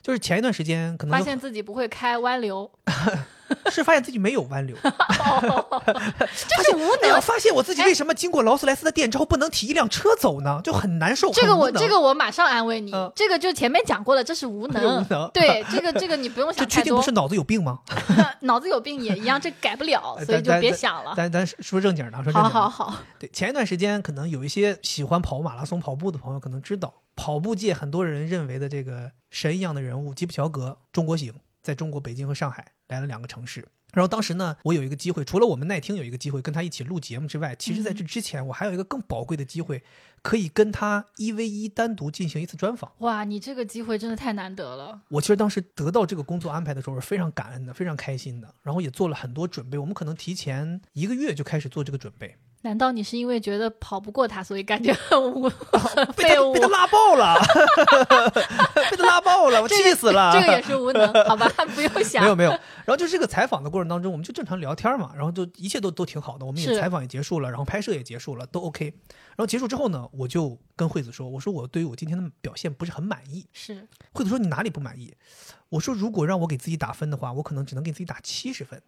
[0.01, 2.71] 就是前一段时间可能发现自己不会开弯流，
[3.71, 7.21] 是发现自己没有弯流，这是无能。
[7.21, 10.61] 发现我自己为什么经过劳斯莱斯的店之后不能提一辆车走呢？
[10.65, 11.31] 就很难受。
[11.33, 15.05] 这个我这个我马上安慰你，嗯这个就前面讲过了，这是无 能。
[15.33, 17.79] 对，这个这个你不用 想太多确定不是，脑子有病吗？
[18.43, 21.15] 脑子有病也一样，这改不了，所以就别想了。
[21.17, 22.69] 咱咱说正经的，说正经好。
[22.69, 33.67] 好好，对，前一段时间可能有一些喜欢跑马拉松、跑步的朋友可能知道，跑步界很多人认为的这个神一样的人物吉普乔格中国行，在中国北京和上海来了两个城市。
[33.93, 39.83] 然后当时呢，我有一个机会，除了我们耐听有一个机会跟他一起录节目之外，其实在这之前，我还有一个更宝贵的机会，
[40.23, 42.91] 可以跟他一 v 一单独进行一次专访。
[43.01, 45.03] 哇，你这个机会真的太难得了。
[45.09, 49.77] 我其实当时得到这个工作安排的时候是非常感恩的，非常开心的，然后也做了很多准备。
[49.77, 56.35] 我们可能提前一个月就开始做这个准备，难道你是因为觉得跑不过他，所以感觉很无物他被？
[56.61, 57.37] 他拉爆了，
[58.91, 60.33] 被他拉爆了，我气死了。
[60.33, 62.23] 这个也是无能，好吧，不用想。
[62.23, 68.85] 没有没有，然后就这个采访的过程当中，我们就正常聊天嘛，然后就一切都都挺好的，我们也采访也结束了，然后拍摄也结束了，都 OK。
[68.85, 73.45] 然后结束之后呢，我就跟惠子说，我说我对于我今天的表现不是很满意。
[73.53, 75.13] 是惠子说你哪里不满意？
[75.71, 78.81] 我说如果让我给自己打分的话，我可能只能给自己打七十分。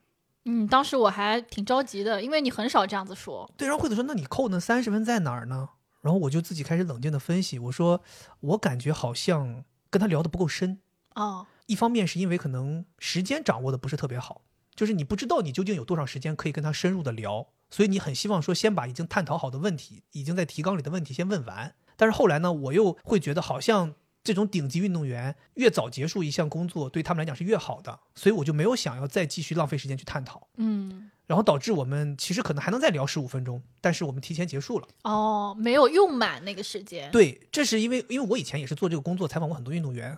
[0.44, 3.50] 嗯，当时我还挺着急的，因为你很少这样子说。
[3.56, 5.70] 对，然后惠子说：“那你扣那三十分在哪儿呢？”
[6.02, 8.02] 然后我就自己开始冷静的分析，我说
[8.40, 10.80] ：“我感觉好像跟他聊的不够深。
[11.14, 14.42] 哦，一方面是因为可能时间掌握的不是特别好，
[14.74, 21.74] 就是你不知道你究竟有多少时间可以跟他深入的聊，所以你很希望说先把已经探讨好的问题，已经在提纲里的问题先问完。
[21.96, 34.88] 但是后来呢，我又会觉得好像这种顶级运动员越早结束一项工作，对他们来讲是越好的，所以我就没有想要再继续浪费时间去探讨。”嗯，然后导致我们其实可能还能再聊十五分钟，但是我们提前结束了。
[35.02, 37.10] 哦，没有用满那个时间。
[37.10, 40.16] 对，这是因为因为我以前也是做这个工作，采访过很多运动员，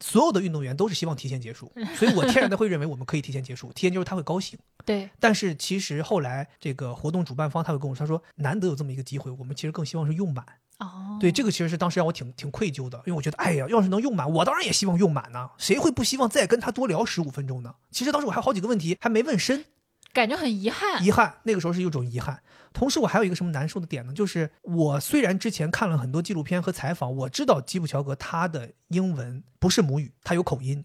[0.00, 4.58] 所有的运动员都是希望提前结束， 所以我天然的会认为我们可以提前结束，提前结束他会高兴。
[4.84, 10.44] 对但是其实后来这个活动主办方他会跟我说，他说难得有这么一个机会，我们其实更希望是用满。
[10.78, 17.74] 哦，对，这个其实是当时让我挺挺愧疚的，因为我觉得，哎呀，要是能用满，我当然也希望用满呢，谁会不希望再跟他多聊十五分钟呢？
[17.90, 19.64] 其实当时我还有好几个问题还没问深，
[20.12, 21.04] 感觉很遗憾。
[21.04, 22.40] 遗憾，那个时候是有种遗憾。
[22.72, 24.12] 同时，我还有一个什么难受的点呢？
[24.12, 30.84] 就是我虽然之前看了很多纪录片和采访，我知道基普乔格他的英文不是母语，他有口音，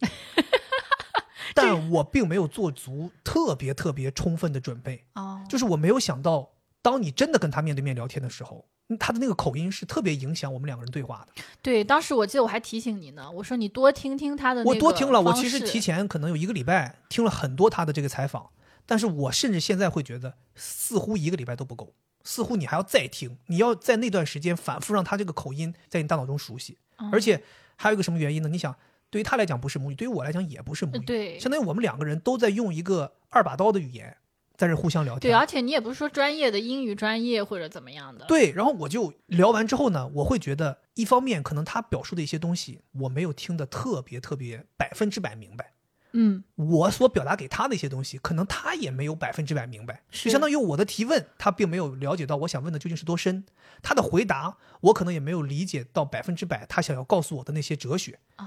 [1.54, 5.04] 但我并没有做足特别特别充分的准备。
[5.14, 6.50] 哦，就是我没有想到，
[6.84, 11.42] 当你真的跟他面对面聊天的时候，嗯他的那个口音是特别影响我们两个人对话的。
[11.62, 14.62] 对，当时我记得我还提醒你呢，我说你多听听他的。
[14.66, 18.50] 我多听了，我其实提提前可能有一个礼拜听了很多他的这个采访，
[18.86, 26.78] 但是我甚至现在会觉得，似乎一个礼拜都不够，似乎你还要再听，你要在那段时间反复让他这个口音在你大脑中熟悉。
[27.00, 27.42] 嗯而且
[27.76, 28.50] 还有一个什么原因呢？
[28.50, 28.76] 你想，
[29.10, 34.16] 对于他来讲不是母语，对于我来讲也不是母语，呃对相当于我们两个人都在用一个二把刀的语言
[34.56, 35.32] 在这互相聊天。
[35.32, 38.26] 对，而且你也不是说专业的英语专业或者怎么样的。
[38.26, 45.74] 对，然后我就聊完之后呢，我会觉得，一方面可能他表述的一些东西我没有听得特别特别百分之百明白，
[46.12, 53.44] 嗯，我所表达给他的一些东西，可能他也没有百分之百明白，就相当于我的提问，他并没有了解到我想问的究竟是多深，
[53.82, 58.46] 他的回答我可能也没有理解到百分之百他想要告诉我的那些哲学，哦，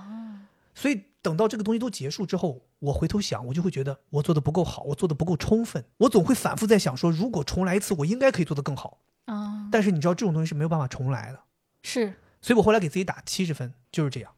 [0.76, 9.00] 所以等到这个东西都结束之后，我回头想，我就会觉得我做的不够好，我做的不够充分，我总会反复在想说，如果重来一次，我应该可以做得更好。
[9.24, 11.40] 啊，但是你知道这种东西是没有办法重来的，
[11.82, 14.30] 是所以我后来给自己打七十分，就是这样。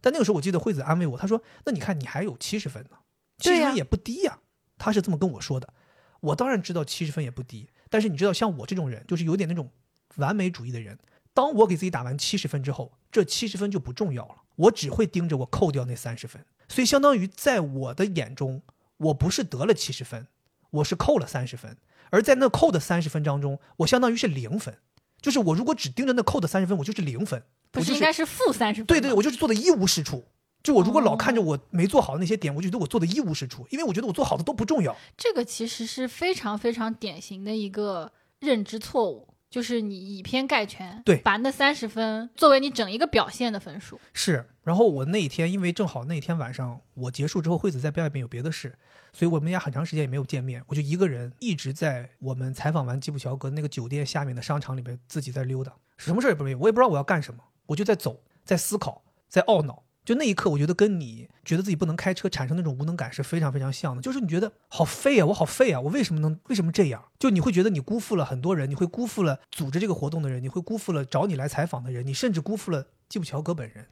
[0.00, 2.96] 但那个时候我记得惠子安慰我，她说：“那你看你还有七十分呢，
[3.38, 4.40] 七十分也不低呀。
[4.76, 5.72] 她是这么跟我说的。
[6.20, 9.70] 我当然知道七十分也不低，但是你知道，像我这种人，就是有点那种
[10.16, 10.98] 完美主义的人。
[11.32, 16.44] 当我给自己打完七十分之后，这七十分就不重要了，我只会盯着我扣掉那三十分。
[16.68, 18.62] 所以相当于在我的眼中，
[18.96, 20.26] 我不是得了七十分，
[20.70, 21.76] 我是扣了三十分。
[22.10, 24.78] 而在那扣的三十分当中，我相当于是零分。
[25.20, 27.42] 就是我如果只盯着那扣的三十分，我就是零分。
[27.70, 28.86] 不是应该是负三十分？
[28.86, 30.24] 对对，，我就是做的一无是处。
[30.62, 34.96] 就我如果老看着哦我没做好的那些点，我就觉得我做的一无是处，因为我觉得我做好的都不重要。
[35.16, 44.00] 这个其实是非常非常典型的一个认知错误，就是你以偏概全，对把那三十分作为你整一个表现的分数。
[44.12, 48.76] 是，然后我那一天，因为正好那天晚上我结束之后，惠子在外边有别的事，
[49.12, 59.84] 所以我们俩很长时间也没有见面，我就一个人一直在我们采访完吉普乔格那个酒店下面的商场里边自己在溜达，什么事儿也不没有，我也不知道我要干什么，我就在走，在思考，在懊恼。
[60.04, 64.02] 就那一刻，我觉得跟你觉得自己不能开车产生那种无能感是非常非常像的。
[64.02, 67.02] 就是你觉得好废啊，我好废啊，我为什么能为什么这样？
[67.18, 73.86] 就你会觉得你辜负了很多人，你会辜负了组织这个活动的人，你会辜负了找你来采访的人，你甚至辜负了基普乔格本人。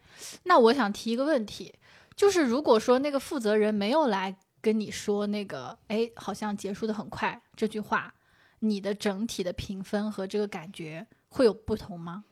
[0.44, 1.74] 那我想提一个问题，
[2.14, 8.12] 就是如果说那个负责人没有来跟你说那个，哎，好像结束的很快这句话，
[8.58, 12.24] 你的整体的评分和这个感觉会有不同吗？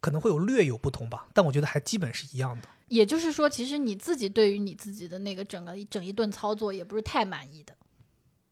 [0.00, 2.68] 可能会有略有不同吧，但我觉得还基本是一样的。
[2.92, 7.74] 也就是说，其实你自己对于你自己的那个整个整一顿操作也不是太满意的。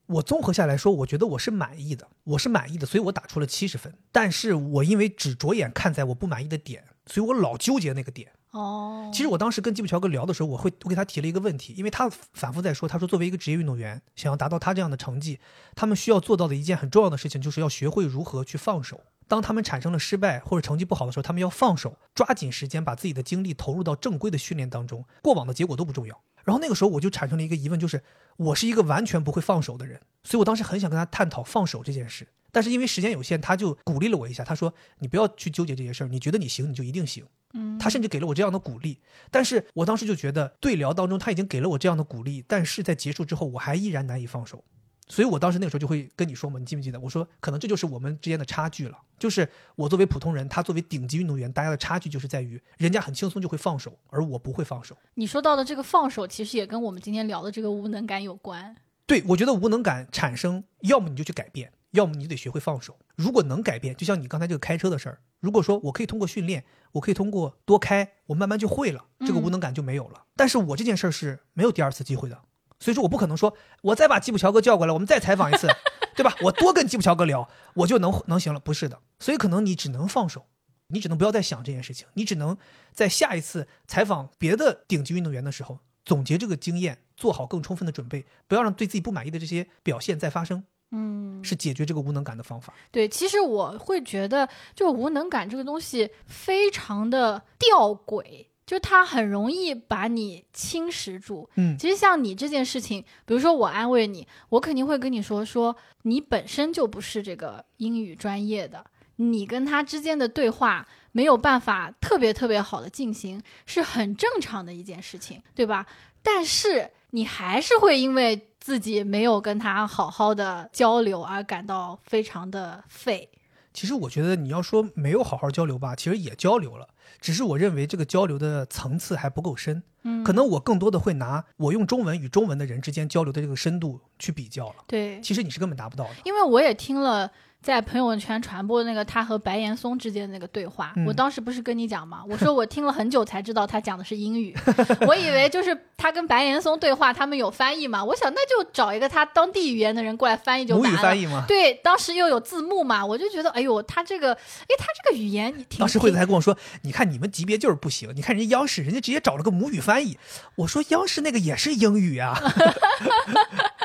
[0.07, 3.93] 我综合下来说，我觉得我是满意的，我是满意的，所以我打出了七十分。
[4.11, 8.33] 但是我因为只着眼看在我不满意的点，所以我老纠结那个点。
[8.53, 15.39] 哦，其实我当时跟基普乔格聊的时候，我会我给他提了一个问题，因为他反复在说，他说作为一个职业运动员，想要达到他这样的成绩，
[15.77, 19.03] 他们需要做到的一件很重要的事情，就是要学会如何去放手。
[19.31, 26.21] 当他们产生了失败或者成绩不好的时候，他们要放手，抓紧时间把自己的精力投入到正规的训练当中，过往的结果都不重要。
[26.43, 28.03] 然后那个时候我就产生了一个疑问，就是
[28.39, 32.27] 我是一个完全不会放手的人，所以我当时很想跟他探讨放手这件事。
[32.51, 38.99] 但是因为时间有限，他就鼓励了我一下，他说：“你不要去纠结这些事儿，你觉得你行，你就一定行。”嗯，他甚至给了我这样的鼓励，
[39.31, 44.65] 但是我当时就觉得对聊当中他已经给了我这样的鼓励，但是在结束之后我还依然难以放手，
[45.11, 47.01] 所以我当时那个时候就会跟你说嘛，你记不记得？
[47.01, 54.97] 我说可能这就是我们之间的差距了，就是我作为普通人，他作为顶级运动员，大家的差距就是在于人家很轻松就会放手，而我不会放手。
[55.15, 58.77] 你说到的这个放手，其实也跟我们今天聊的这个无能感有关。
[59.05, 62.97] 对我觉得无能感产生，要么你就去改变，要么你得学会放手。
[63.17, 70.23] 如果能改变，就像你刚才这个开车的事儿，如果说我可以通过训练，我可以通过多开，我慢慢就会了，这个无能感就没有了。
[70.37, 72.41] 但是我这件事儿是没有第二次机会的，
[72.81, 75.69] 所以说我不可能说我再把基普乔格叫过来，我们再采访一次，
[76.17, 76.35] 对吧？
[76.41, 78.99] 我多跟基普乔格聊，我就能能行了，不是的。
[79.19, 80.47] 所以可能你只能放手，
[80.89, 82.57] 你只能不要再想这件事情，你只能
[82.93, 92.75] 在下一次采访别的顶级运动员的时候，总结这个经验，做好更充分的准备，不要让对自己不满意的这些表现再发生，嗯，是解决这个无能感的方法。
[92.91, 101.51] 对，其实我会觉得，就无能感这个东西非常的吊诡，就他很容易把你侵蚀住。
[101.57, 115.85] 嗯，其实像你这件事情，比如说我安慰你，我肯定会跟你说，说你本身就不是这个英语专业的，你跟他之间的对话没有办法特别特别好的进行，是很正常的一件事情，对吧？
[116.23, 123.29] 但是你还是会因为自己没有跟他好好的交流而感到非常的废。
[123.73, 126.89] 其实我觉得你要说没有好好交流吧，其实也交流了，
[127.21, 129.83] 只是我认为这个交流的层次还不够深。
[130.03, 134.77] 嗯，可能我更多的会拿我用中文与中文的人之间交流的这个深度去比较了。
[134.87, 136.11] 对，其实你是根本达不到的。
[136.25, 137.31] 因为我也听了
[137.63, 142.23] 在朋友圈传播那个他和白岩松之间的那个对话，嗯我当时不是跟你讲吗？
[142.29, 144.57] 我说我听了很久才知道他讲的是英语，
[145.07, 150.99] 我以为就是他跟白岩松对话，他们有翻译嘛，我想那就找一个他当地语言的人过来翻译就母完了。
[150.99, 151.45] 语翻译吗？
[151.47, 160.19] 对，当时又有字幕嘛，我就觉得，哎呦，他这个，哎，他这个语言挺，当时惠子还跟我说：“你看你们级别就是不行，你看人家央视，人家直接找了个母语翻译。”
[160.57, 162.41] 我说：“央视那个也是英语啊。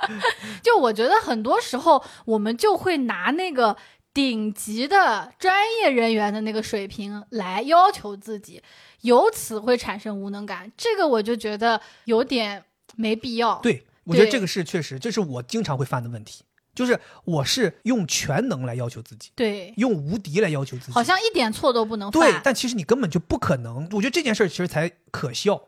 [0.63, 3.75] 就我觉得很多时候我们就会拿那个
[4.13, 8.61] 顶级的专业人员的那个水平来要求自己，
[9.01, 10.71] 由此会产生无能感。
[10.77, 12.63] 这个我就觉得有点
[12.95, 16.43] 没必要。”对，我觉得这个是确实，这是我经常会犯的问题，
[16.73, 20.91] 就是我是用全能来要求自己，对，用无敌来要求自己。
[20.93, 22.41] 好像一点错都不能犯对，犯。
[22.43, 23.87] 但其实你根本就不可能。
[23.91, 25.61] 我觉得这件事儿其实才可笑，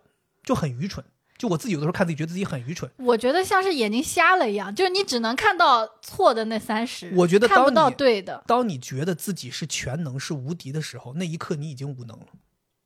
[0.43, 1.03] 就很愚蠢。
[1.37, 2.89] 就我自己有的时候看自己，觉得自己很愚蠢。
[2.97, 8.43] 我觉得像是眼睛瞎了一样，就是你只能看到错的那三十，我觉得看不到对的。
[8.47, 12.25] 当你觉得自己是全能、是无敌的时候，那一刻你已经无能了。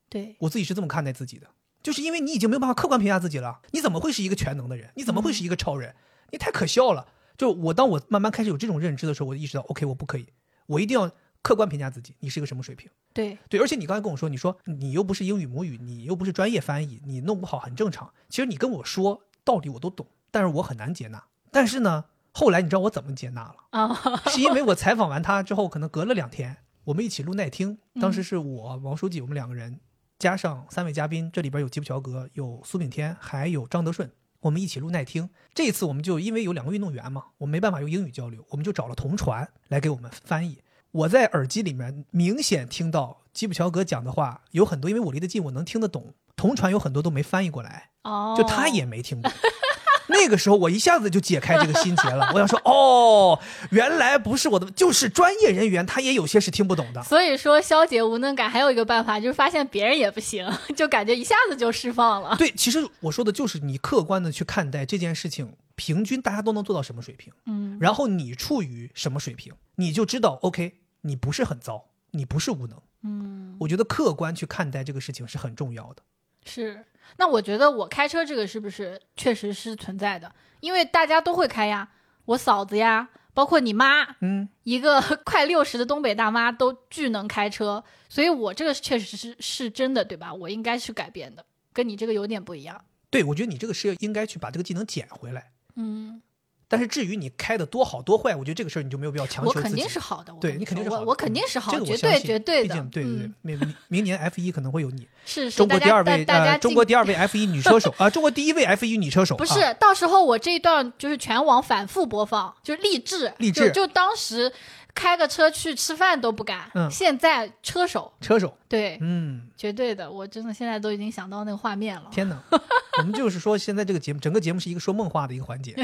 [0.10, 1.48] 对，我自己是这么看待自己的，
[1.82, 3.62] 就是因为你已经没有办法客观评价自己了。
[3.72, 4.90] 你怎么会是一个全能的人？
[4.96, 5.96] 你怎么会是一个超人？
[6.32, 7.08] 你太可笑了。
[7.38, 10.28] 就我当我慢慢开始有这种认知的时候，我就意识到，OK，我不可以，
[10.68, 11.10] 我一定要
[11.42, 12.90] 客观评价自己，你是一个什么水平。
[13.14, 18.14] 对，对，而且你刚才跟我说，你说你又不是英语母语，你又不是专业翻译，你弄不好很正常。
[18.30, 21.24] 其实你跟我说道理我都懂，但是我很难接纳。
[21.52, 23.56] 但是呢，后来你知道我怎么接纳了？
[23.72, 23.94] 啊，
[24.30, 27.80] 是因为我采访完他之后，可能隔了两天，我们一起录耐听。
[28.00, 29.80] 当时是我王书记，我们两个人
[30.20, 35.30] 加上三位嘉宾，这里边有吉普乔格，有苏炳添，还有张德顺，我们一起录耐听。
[35.54, 40.62] 这一次我们就因为有两个运动员嘛，我们没办法用英语交流，我们就找了同传来给我们翻译。
[40.92, 46.14] 我在耳机里面明显听到基普乔格讲的话有很多，因为我离得近，我能听得懂。
[46.36, 49.32] 同传有很多都没翻译过来，哦，就他也没听懂。
[50.10, 53.40] 那个时候我一下子就解开这个心结了，我想说， 哦，
[53.70, 57.02] 原来不是我的，就是专业人员他也有些是听不懂的。
[57.04, 62.36] 所以说消解无能感还有一个办法，就是发现别人也不行， 就感觉一下子就释放了。
[62.36, 72.80] 对，其实我说的就是你客观的去看待这件事情，平均大家都能做到什么水平，嗯，然后你处于什么水平，你就知道，OK，你不是很糟，你不是无能。
[73.02, 76.04] 嗯，我觉得客观去看待这个事情是很重要的。
[76.46, 76.86] 是。
[77.18, 80.32] 那我觉得我开车这个是不是确实是存在的？
[80.60, 81.90] 因为大家都会开呀，
[82.26, 90.32] 我嫂子呀，包括你妈，嗯，一个 快六十的东北大妈都巨能开车，所以我这个确实是是真的，对吧？
[90.32, 92.86] 我应该去改变的，跟你这个有点不一样。
[93.10, 95.52] 对，我觉得你这个是应该去把这个技能捡回来。
[95.82, 96.22] 嗯，
[96.68, 99.66] 但是至于你开的多好多坏，我觉得这个事儿你就没有必要强求自己。
[99.66, 101.02] 我肯定是好的，对你肯定是好的。
[101.04, 102.74] 我我肯定是好，绝对绝对的。
[102.74, 109.74] 毕竟对对对嗯，明明明年 F 一可能会有你，是是，中国第二位呃，中国第二位 F 一女车手 啊，中国第一位 F 一女车手不是，啊。
[109.74, 113.68] 到时候我这一段就是全网反复播放，就是励志，励志。
[113.68, 114.52] 就就当时
[114.94, 116.90] 开个车去吃饭都不敢，嗯。
[116.92, 122.10] 现在车手，车手，对，嗯，绝对的，我真的现在都已经想到那个画面了。
[122.12, 122.42] 天哪，
[123.00, 125.76] 我们就是说现在这个节目，整个节目是一个说梦话的一个环节，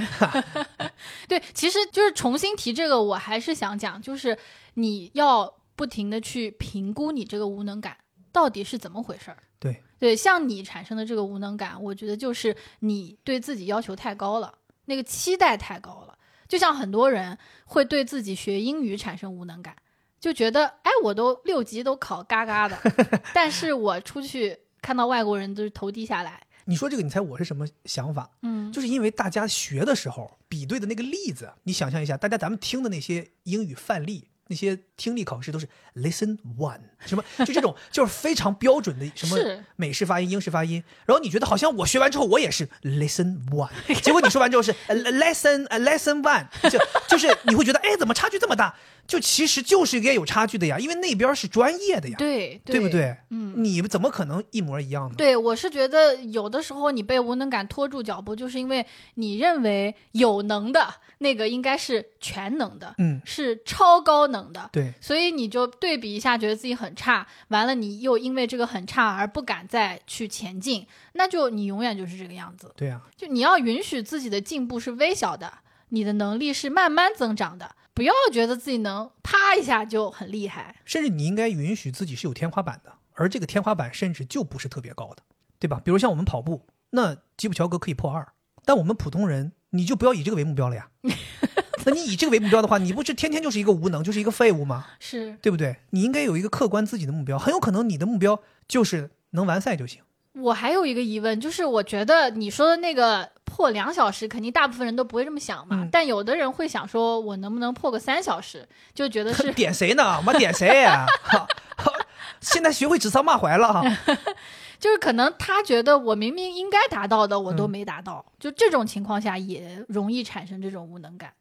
[1.28, 4.38] 对，其实就是重新提这个，我还是想讲，就是
[4.76, 7.98] 你要不停的去评估你这个无能感
[8.32, 9.38] 到底是怎么回事儿。
[9.60, 14.54] 对，对，像你产生的这个无能感，我觉得就是你对自己要求太高了，
[14.86, 16.17] 那个期待太高了。
[16.48, 19.76] 就像很多人会对自己学英语产生无能感，
[20.20, 22.78] 就觉得哎，我都六级都考嘎嘎的，
[23.34, 28.30] 但是我出去看到外国人都是头低下来，你说这个，你猜我是什么想法？
[28.42, 39.38] 嗯，就是因为大家学的时候比对的那个例子，你想象一下，大家咱们听的那些英语范例，那些听力考试都是 listen one 什么，就这种就是非常标准的什么
[39.76, 43.70] 美式发音、英式发音，然后你觉得好像我学完之后我也是 listen one，
[44.02, 48.74] 结果你说完之后是呃 lesson 呃 lesson one，就就是你会觉得哎怎么差距这么大？
[49.08, 52.90] 就其实就是应该有差距的呀，因为那边是专业的呀，对对不？
[52.90, 53.16] 对？
[53.30, 55.16] 嗯，你怎么可能一模一样呢？
[55.18, 58.86] 对，我是觉得有的时候你被无能感拖住脚步，就是因为
[59.16, 72.74] 你认为有能的那个应该是全能的，嗯，是超高能的，对，所以你就对比一下，觉得自己很差，完了你又因为这个很差而不敢再去前进，那就你永远就是这个样子。
[72.76, 75.54] 对呀、就你要允许自己的进步是微小的，
[75.90, 80.76] 你的能力是慢慢增长的，不要觉得自己能啪一下就很厉害。
[80.86, 85.24] 甚至你应该允许自己是有天花板的，而这个天花板甚至就不是特别高的，
[85.58, 85.82] 对吧？
[85.84, 88.34] 比如像我们跑步，那吉普乔格可以破二，
[88.64, 90.90] 但我们普通人你就不要以这个为目标了呀。
[91.86, 94.86] 那你以这个为目标的话，你不是天天就是一个无能，就是一个废物吗？
[95.00, 95.78] 是对不对？
[95.90, 100.04] 你应该有一个客观自己的目标，很有可能你的目标就是能完赛就行。
[100.34, 105.78] 我还有一个疑问，就是我觉得你说的那个破两小时，肯定大部分人都不会这么想嘛。
[105.82, 108.68] 嗯但有的人会想说，我能不能破个三小时？
[108.94, 110.22] 就觉得是 点谁呢？
[110.28, 111.40] 我点谁呀、 哈
[111.76, 111.92] 哈
[112.40, 113.82] 现在学会指桑骂槐了哈。
[114.78, 121.34] 就是可能他觉得我明明应该达到的，我都嗯没达到，就这种情况下也容易产生这种无能感。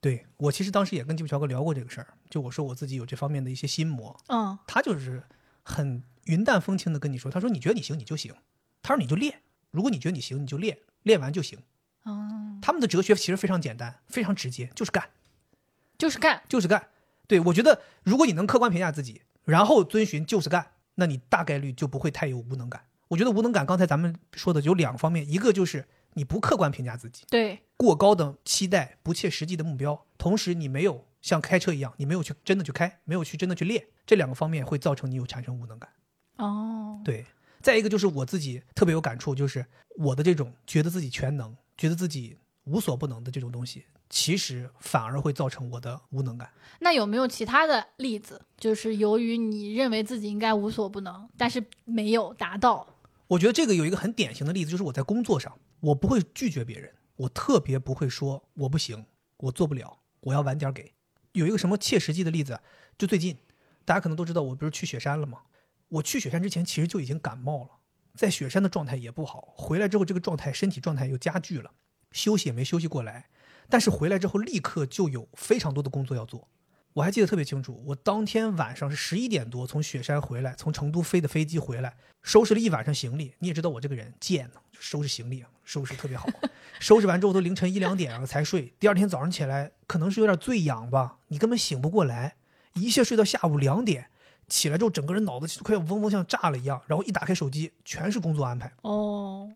[0.00, 5.24] 对我其实当时也跟吉普乔格聊过这个事儿，就我说我自己有这方面的一些心魔，嗯，他就是
[5.64, 8.32] 很云淡风轻的跟你说，他说你觉得你行你就行，
[8.80, 9.40] 他说你就练，
[9.72, 10.78] 如果你觉得你行你就练，
[11.08, 11.58] 练完就行。
[12.04, 15.10] 哦，他们的哲学其实非常简单，非常直接，就是干，
[15.98, 16.88] 就是干，就是干。
[17.26, 22.84] 对我觉得，如果你能客观评价自己，然后遵循就是干，那你大概率就不会太有无能感。
[23.08, 35.90] 我觉得无能感，刚才咱们说的有两个方面，一个就是你不客观评价自己，对，过高的期待、不切实际的目标，同时你没有像开车一样，你没有去真的去开，没有去真的去练，这两个方面会造成你有产生无能感。
[36.36, 37.26] 哦，对，
[37.60, 39.64] 再一个就是我自己特别有感触，就是
[39.96, 46.50] 我的这种觉得自己全能、觉得自己无所不能的这种东西，其实反而会造成我的无能感。
[46.80, 48.40] 那有没有其他的例子？
[48.56, 52.86] 就是由于你认为自己应该无所不能，但是没有达到。
[53.26, 59.04] 我觉得这个有一个很典型的例子，就是我在工作上，我不会拒绝别人，我特别不会说我不行，
[59.38, 60.92] 我做不了，我要晚点给。
[61.32, 62.58] 有一个什么切实际的例子，
[62.96, 63.36] 就最近，
[63.84, 65.40] 大家可能都知道，我不是去雪山了吗？
[65.88, 67.70] 我去雪山之前其实就已经感冒了，
[68.14, 71.70] 在雪山的状态也不好，回来之后这个状态身体状态又加剧了，
[72.12, 73.28] 休息也没休息过来，
[73.68, 76.48] 但是回来之后立刻就有非常多的工作要做。
[76.94, 83.34] 我还记得特别清楚，我当天晚上是十一点多从雪山回来，从成都飞的飞机回来，收拾了一晚上行李。
[83.38, 86.26] 你也知道我这个人贱呢，收拾行李收拾特别好。
[86.80, 92.36] 收拾完之后都凌晨一两点了才睡，第二天早上起来可能是有点醉氧吧，你根本醒不过来，
[92.74, 94.10] 一下睡到下午两点，
[94.48, 98.72] 起来之后整个人脑子快要嗡嗡像炸了一样，然后一打开手机全是工作安排。
[98.82, 99.50] 哦，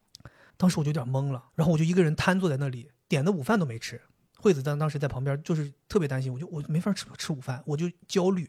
[0.57, 4.01] 当时我就有点懵了，然后我就一个人瘫坐在那里，点的午饭都没吃。
[4.38, 8.49] 惠子当当时在旁边，就是特别担心，我就我没法吃吃午饭，我就焦虑，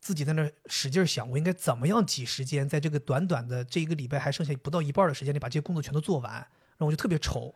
[0.00, 6.32] 自己在那使劲想，我应该怎么样挤时间，在这个短短的这一个礼拜还剩下不到一半的时间里，把这些工作全都做完。
[6.32, 7.54] 然后我就特别愁，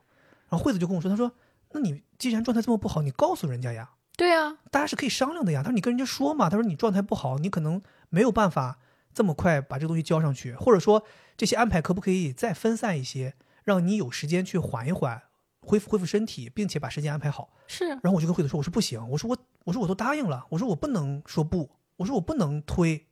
[0.48, 1.32] 然后惠子就跟我说，她说
[1.72, 8.78] ：“那你既然状态这么不好，你告诉人家呀，对啊，大家是可以商量的呀。”他说：“你跟人家说嘛，他说你状态不好，你可能没有办法
[9.12, 11.04] 这么快把这个东西交上去，或者说
[11.36, 15.22] 这些安排可不可以再分散一些，让你有时间去缓一缓。”
[15.68, 17.52] 恢复恢复身体，并且把时间安排好。
[17.66, 23.08] 是，然后我就跟惠子说：“我说不行，我说我我说我都答应了，我说我不能说不，我说我不能推。”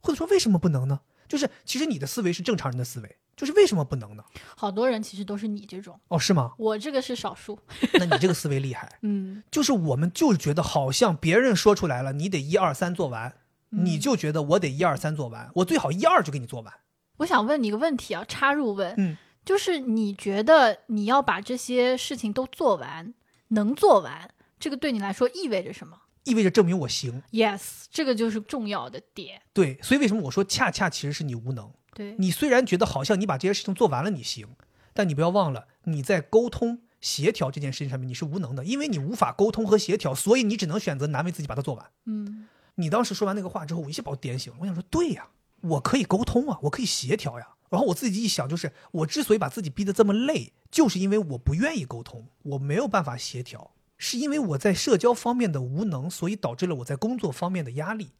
[0.00, 1.00] 惠子说：“为什么不能呢？
[1.26, 4.22] 就是其实你的思维是正常人的思维，就是为什么不能呢？
[4.56, 6.52] 好多人其实都是你这种哦，是吗？
[6.58, 7.58] 我这个是少数。
[7.94, 13.32] 那你这个思维厉害， 嗯，就是我们就是觉得好像别人说出来了，你得一二三做完，
[13.70, 16.74] 你就觉得我得一二三做完，我最好一二就给你做完。
[17.18, 19.16] 我想问你一个问题啊，插入问，嗯。
[19.44, 23.14] 就是你觉得你要把这些事情都做完，
[23.48, 24.28] 能做完，
[24.60, 25.96] 这个对你来说意味着什么？
[26.24, 27.22] 意味着证明我行。
[27.30, 29.40] Yes，这个就是重要的点。
[29.54, 31.72] 对，所以为什么我说恰恰其实是你无能？
[31.98, 34.46] 对你虽然觉得好像你把这些事情做完了你行，
[34.94, 41.90] 但你不要忘了你在沟通协调这件事情上面你是无能的，因为你无法沟通和协调，所以你只能选择难为自己把它做完。
[42.06, 42.46] 嗯，
[42.76, 44.58] 你当时说完那个话之后，我一下把我点醒了。
[44.60, 45.28] 我想说，对呀，
[45.62, 47.56] 我可以沟通啊，我可以协调呀。
[47.68, 58.12] 然后我自己一想，就是我之所以把自己逼得这么累，就是因为我不愿意沟通，我没有办法协调，是因为我在社交方面的无能，所以导致了我在工作方面的压力。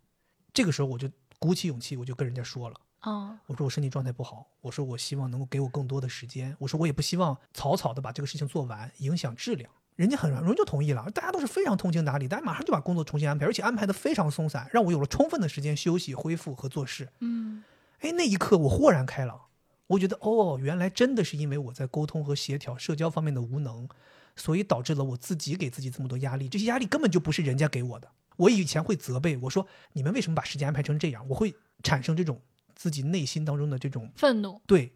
[0.53, 1.09] 这个时候我就
[1.39, 9.71] 鼓起勇气，我就跟人家说了，哦，我说我身体状态不好，我说我希望能够给我更多的时间，我说我也不希望草草的把这个事情做完，影响质量。
[9.95, 17.09] 人家很容易就同意了，大家都是非常通情达理，大家马上就把工作重新安排，而且安排的非常松散，让我有了充分的时间休息、恢复和做事。
[17.21, 17.65] 嗯。
[18.01, 19.41] 哎，那一刻我豁然开朗，
[19.89, 23.89] 我觉得哦，原来真的是因为我在沟通和协调、社交方面的无能，
[24.37, 26.49] 所以导致了我自己给自己这么多压力。
[26.49, 28.09] 这些压力根本就不是人家给我的。
[28.37, 32.41] 我以前会责备我说：“你们为什么把时间安排成这样？”我会产生这种
[32.79, 34.63] 自己内心当中的这种愤怒。
[34.67, 34.95] 对，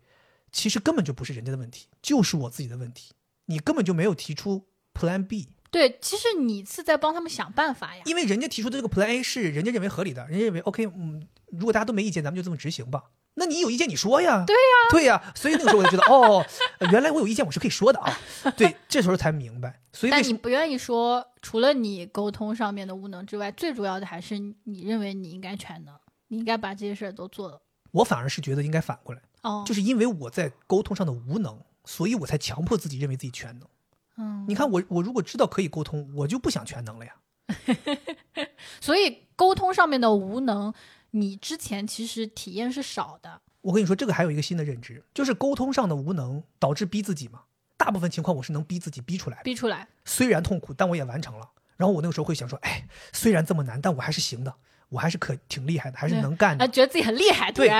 [0.53, 3.13] 其实根本就不是人家的问题，就是我自己的问题。
[3.47, 5.49] 你根本就没有提出 Plan B。
[5.71, 8.03] 对，其实你是在帮他们想办法呀。
[8.07, 13.03] 因为人家提出的这个 Plan A 是人家认为合理的，人家认为 OK，嗯，如果大家都没意见，咱们就这么执行吧。
[13.35, 14.45] 那你有意见你说呀。
[14.47, 15.33] 对呀，对呀。
[15.35, 16.47] 所以那个时候我就觉得，哦，
[16.93, 18.17] 原来我有意见我是可以说的啊。
[18.57, 19.81] 对，这时候才明白。
[19.95, 27.63] 所以 但你不愿意说，除了你沟通上面的无能之外，最主要的还是你认为你应该全能，你应该把这些事儿都做了。
[27.93, 33.69] 我反而是觉得应该反过来，哦，就是因为我在沟通上的无能，所以我才强迫自己认为自己全能。
[34.17, 37.15] 嗯，你看我，我如果知道可以沟通，我就不想全能了呀。
[38.81, 40.73] 所以沟通上面的无能，
[41.13, 43.41] 你之前其实体验是少的。
[43.61, 47.43] 我跟你说，这个还有一个新的认知，就是沟通上的无能导致逼自己嘛。
[47.77, 51.51] 大部分情况我是能逼自己逼出来的，逼出来，虽然痛苦，但我也完成了。
[51.77, 54.55] 然后我那个时候会想说，哎，虽然这么难，但我还是行的，
[54.93, 57.71] 我还是可挺厉害的，还是能干的，啊，觉得自己很厉害， 对。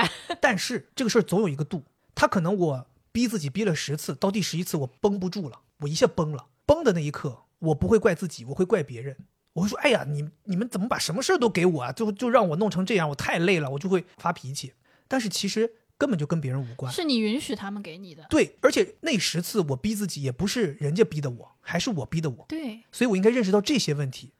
[0.41, 1.83] 但是这个事儿总有一个度，
[2.15, 6.47] 他可能我逼自己逼了十次，到第十一次我绷不住了，我一下崩了。
[6.65, 9.15] 崩的那一刻，我不会怪自己，我会怪别人。
[9.53, 11.91] 我会说，哎呀，你你们怎么把什么事儿都给我啊？
[11.91, 14.73] 就就让我弄成这样，我太累了，我就会发脾气。
[15.07, 18.25] 但是其实根本就跟别人无关，是你允许他们给你的。
[18.29, 22.45] 对，而且那十次我逼自己，也不是人家逼的我，还是我逼的我。
[22.47, 24.31] 对，所以我应该认识到这些问题。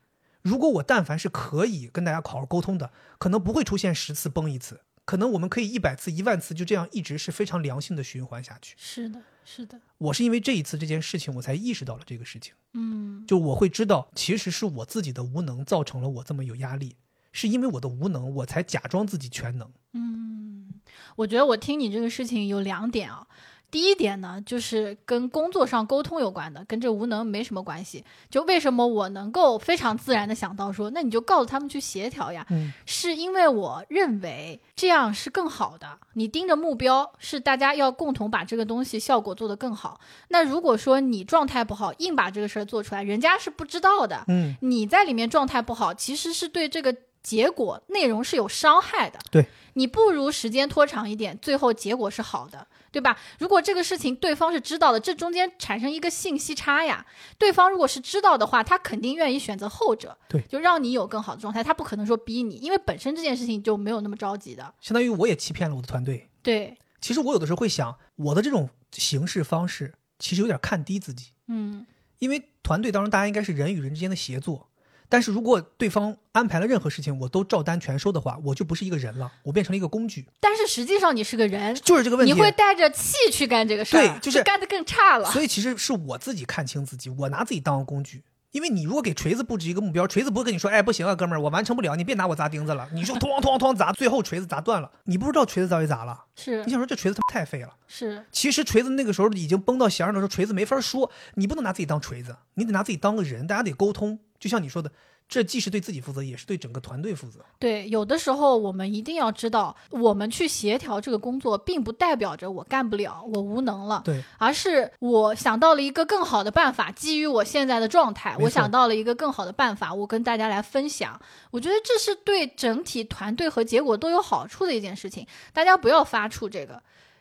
[0.44, 8.76] 如果我但凡是可以跟大家好好沟通的，可能不会出现十次崩一次，可能我们可以一百次、一万次就这样一直是非常良性的循环下去。
[8.78, 9.80] 是的，是的。
[9.98, 12.54] 我是因为这一次这件事情，我才意识到了这个事情。
[12.74, 16.98] 嗯，就我会知道，其实是我自己的无能造成了我这么有压力，
[17.32, 19.72] 是因为我的无能，我才假装自己全能。
[19.94, 20.74] 嗯，
[21.16, 23.28] 我觉得我听你这个事情有两点啊。
[23.74, 28.06] 第一点呢，就是跟工作上沟通有关的，跟这无能没什么关系。
[28.30, 35.98] 就为什么我能够非常自然的想到说，那你就告诉他们去协调呀，嗯是因为我认为这样是更好的。
[36.14, 40.00] 你盯着目标是大家要共同把这个东西效果做得更好。
[40.28, 44.24] 那如果说你状态不好，硬把这个事儿做出来，人家是不知道的。
[44.28, 49.18] 嗯，你在里面状态不好，其实是对这个结果内容是有伤害的。
[49.32, 53.18] 对，你不如时间拖长一点，最后结果是好的，对吧？
[53.40, 57.04] 如果这个事情对方是知道的，这中间产生一个信息差呀。
[57.40, 64.74] 对方如果是知道的话，他肯定愿意选择后者，对就让你有更好的状态，他不可能说逼你，因为本身这件事情就没有那么着急的。
[64.80, 66.30] 相当于我也欺骗了我的团队。
[66.44, 71.86] 对，其实我有的时候会想，我的这种行事方式其实有点看低自己，嗯，
[72.20, 74.70] 因为团队当中大家应该是人与人之间的协作。
[75.14, 82.34] 但是如果对方安排了任何事情，我都照单全收的话，我就不是一个人了，我变成了一个工具，但是实际上你是个人，就是这个问题。
[82.34, 85.30] 你会带着气去干这个事儿，对就是干得更差了。
[85.30, 88.24] 所以其实是我自己看清自己，我拿自己当工具。
[88.54, 92.88] 因为你如果给锤子布置一个目标，锤子不会跟你说，哎，不行啊，哥们儿，我完成不了，你别拿我砸钉子了。
[92.94, 96.24] 你就咣咣咣砸，最后锤子砸断了，你不知道锤子到底砸了。
[96.36, 97.74] 是你想说这锤子他妈太废了。
[97.88, 104.20] 是，其实锤子那个时候已经崩到弦上的时候，锤子没法说，你不能拿自己当锤子，你得拿自己当个人，大家得沟通。
[104.40, 104.92] 就像你说的，
[105.34, 107.40] 这既是对自己负责，也是对整个团队负责。
[107.58, 114.04] 对，有的时候我们一定要知道，我们去协调这个工作，并不代表着我干不了，我无能了。
[114.06, 121.20] 对，而是我想到了一个更好的办法，基于我现在的状态，我想到了一个更好的办法，我跟大家来分享。
[121.50, 126.80] 我觉得这是对整体团队和结果都有好处的一件事情，大家不要发怵这个。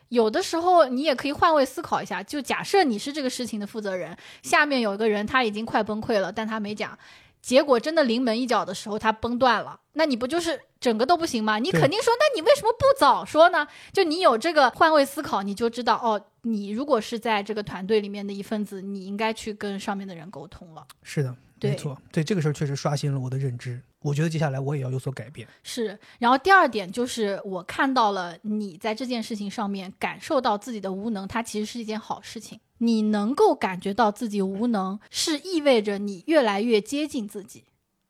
[0.09, 6.95] 有的时候你也可以换位思考一下，就假设你是这个事情的负责人，下面有一个人他已经快崩溃了，但他没讲，
[7.43, 11.59] 结果真的临门一脚的时候它崩断了，那你不就是整个都不行吗？
[11.59, 13.67] 你肯定说，那你为什么不早说呢？
[13.91, 20.87] 就你有这个换位思考，你就知道哦，你如果是在这个团队里面的一份子，你应该去跟上面的人沟通了。
[21.03, 23.81] 是的，没错，对这个事儿确实刷新了我的认知。
[23.99, 25.47] 我觉得接下来我也要有所改变。
[25.63, 32.59] 是，然后第二点就是我看到了你在这件事情上面感受到自己的无能，它其实是一件好事情。
[32.79, 37.63] 你能够感觉到自己无能，是意味着你越来越接近自己，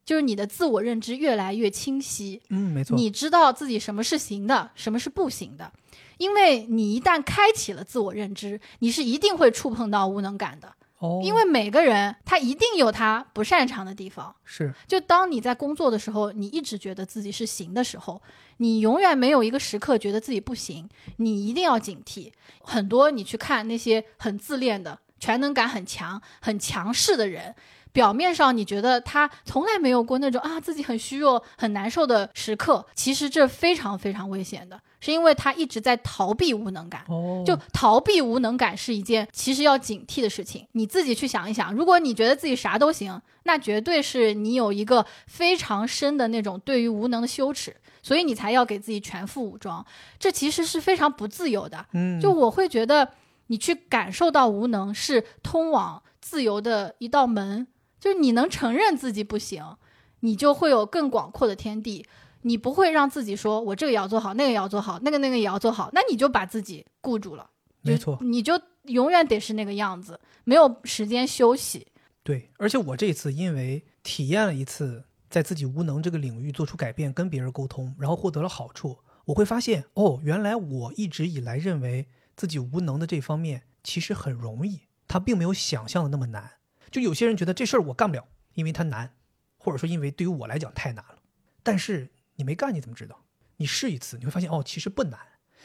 [0.05, 2.41] 就是你的自我认知越来越清晰。
[2.49, 2.95] 嗯，没错。
[2.95, 5.71] 你知道自己什么是行的，什么是不行的，
[6.17, 10.73] 因为你一旦开启了自我认知，你是一定会触碰到无能感的。
[11.03, 14.33] 哦，因为每个人他一定有他不擅长的地方。
[14.45, 18.21] 是就当你在工作的时候，你一直觉得自己是行的时候，
[18.57, 20.87] 你永远没有一个时刻觉得自己不行，
[21.17, 22.31] 你一定要警惕。
[22.61, 27.53] 很多你去看那些很自恋的、全能感很强、很强势的人。
[27.93, 37.05] 表面上你觉得他从来没有过那种啊自己很虚弱、很难受的时刻，其实这非常非常危险的，是因为他一直在逃避无能感。
[37.07, 40.67] 哦，就逃避无能感是一件其实要警惕的事情。
[40.73, 49.85] 你自己去想一想，如果你觉得自己啥都行，那绝对是你有一个非常深的那种对于无能的羞耻，所以你才要给自己全副武装。
[50.17, 51.85] 这其实是非常不自由的。
[51.93, 53.07] 嗯，就我会觉得，
[53.47, 57.67] 你去感受到无能是通往自由的一道门，
[58.03, 59.77] 就是你能承认自己不行，
[60.19, 62.05] 你就会有更广阔的天地。
[62.41, 67.49] 你不会让自己说我这个也要做好，那个也要做好，那个那个也要做好，那你就把自己固住了。
[67.79, 71.87] 没错，你就永远得是那个样子，没有时间休息。
[72.23, 72.49] 对。
[72.57, 86.51] 而且我这次因为体验了一次在自己无能这个领域做出改变，跟别人沟通，然后获得了好处，我会发现哦，原来我一直以来认为自己无能的这方面其实很容易，它并没有想象的那么难。
[86.93, 89.15] 就有些人觉得这事儿我干不了，因为它难，
[89.57, 91.15] 或者说因为对于我来讲太难了。
[91.63, 93.25] 但是你没干，你怎么知道？
[93.57, 95.19] 你试一次，你会发现哦，其实不难。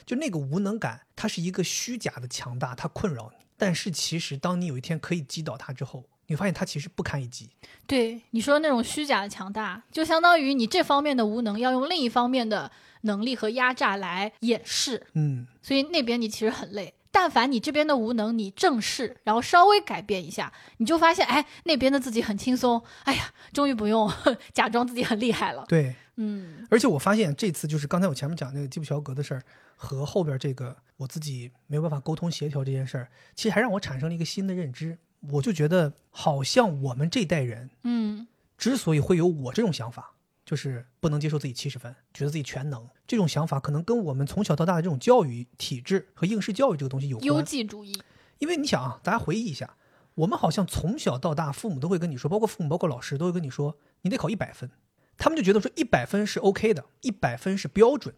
[0.06, 3.44] 就那个无能感，它是一个虚假的强大，它困扰你。
[3.58, 7.50] 但是其实，当你有一天可以击倒它之后，你会发现它其实不堪一击。
[7.86, 12.70] 对你说的那种虚假的强大，就相当于你这方面的无能要用另一方面的
[13.02, 16.94] 能力和压榨来掩饰，嗯，所以那边你其实很累。
[17.18, 22.80] 但凡你这边的无能你正视，然后稍微改变一下，你就发现，哎，那边的自己很轻松。
[23.02, 24.08] 哎呀，终于不用
[24.54, 25.64] 假装自己很厉害了。
[25.68, 25.96] 对。
[26.14, 29.42] 嗯，而且我发现这次就是刚才我前面讲那个基普乔格的事儿，
[29.74, 34.96] 和后边这个我自己没有办法沟通协调这件事儿，其实还让我产生了一个新的认知。
[35.32, 40.12] 我就觉得，好像我们这代人嗯，之所以会有我这种想法，
[40.48, 47.44] 就是不能接受自己七十分，觉得自己全能，这种想法可能跟我们从小到大的这种教育体制和应试教育这个东西有优关。
[47.44, 48.00] 绩主义。
[48.38, 49.76] 因为你想啊，大家回忆一下，
[50.14, 54.70] 我们好像从小到大，父母都会跟你说，包括父母，包括老师都会跟你说，你得考一百分。
[55.18, 58.14] 他们就觉得说一百分是 OK 的，一百分是标准。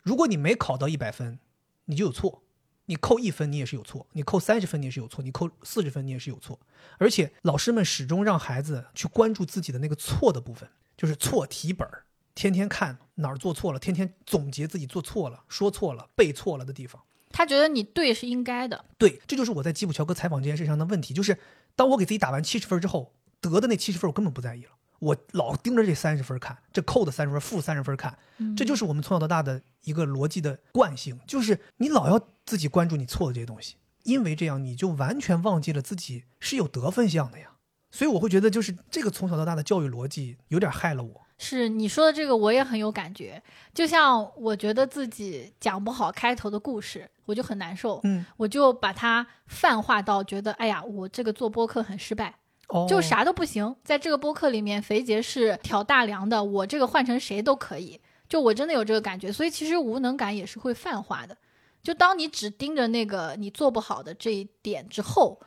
[0.00, 1.38] 如果你没考到一百分，
[1.84, 2.44] 你就有错。
[2.86, 6.58] 你扣一分，你也是有错；你扣三十分，你也是有错；你扣四十分，你也是有错。
[6.98, 17.02] 而且老师们始终让孩子去关注自己的那个错的部分，就是错题本儿，天天看哪儿做错了，天天总结自己做错了、说错了、背错了的地方。
[17.30, 21.36] 他觉得你对是应该的，对，这就是我在基普乔格采访这件事上的问题，就是
[21.74, 24.70] 当我给自己打完七十分之后，得的那七十分我根本不在意了，
[25.00, 28.16] 我老盯着这三十分看，这扣的三十分、负三十分看，
[28.56, 37.53] 这就是我们从小到大的一个逻辑的惯性，就是你老要自己关注你错的这些东西，因为这样你就完全忘记了自己是有得分项的呀。
[37.94, 41.20] 所以我会觉得，就是这个从小到大的教育逻辑有点害了我。
[41.38, 43.40] 是你说的这个，我也很有感觉。
[43.72, 52.34] 就像我觉得自己讲不好开头的故事，我就很难受，嗯，我就把它泛化到觉得，哎呀，我这个做播客很失败，
[52.66, 53.76] 哦，就啥都不行。
[53.84, 58.00] 在这个播客里面，肥杰是挑大梁的，我这个换成谁都可以。
[58.28, 61.36] 就我真的有这个感觉，所以其实无能感也是会泛化的。
[61.80, 65.40] 就当你只盯着那个你做不好的这一点之后，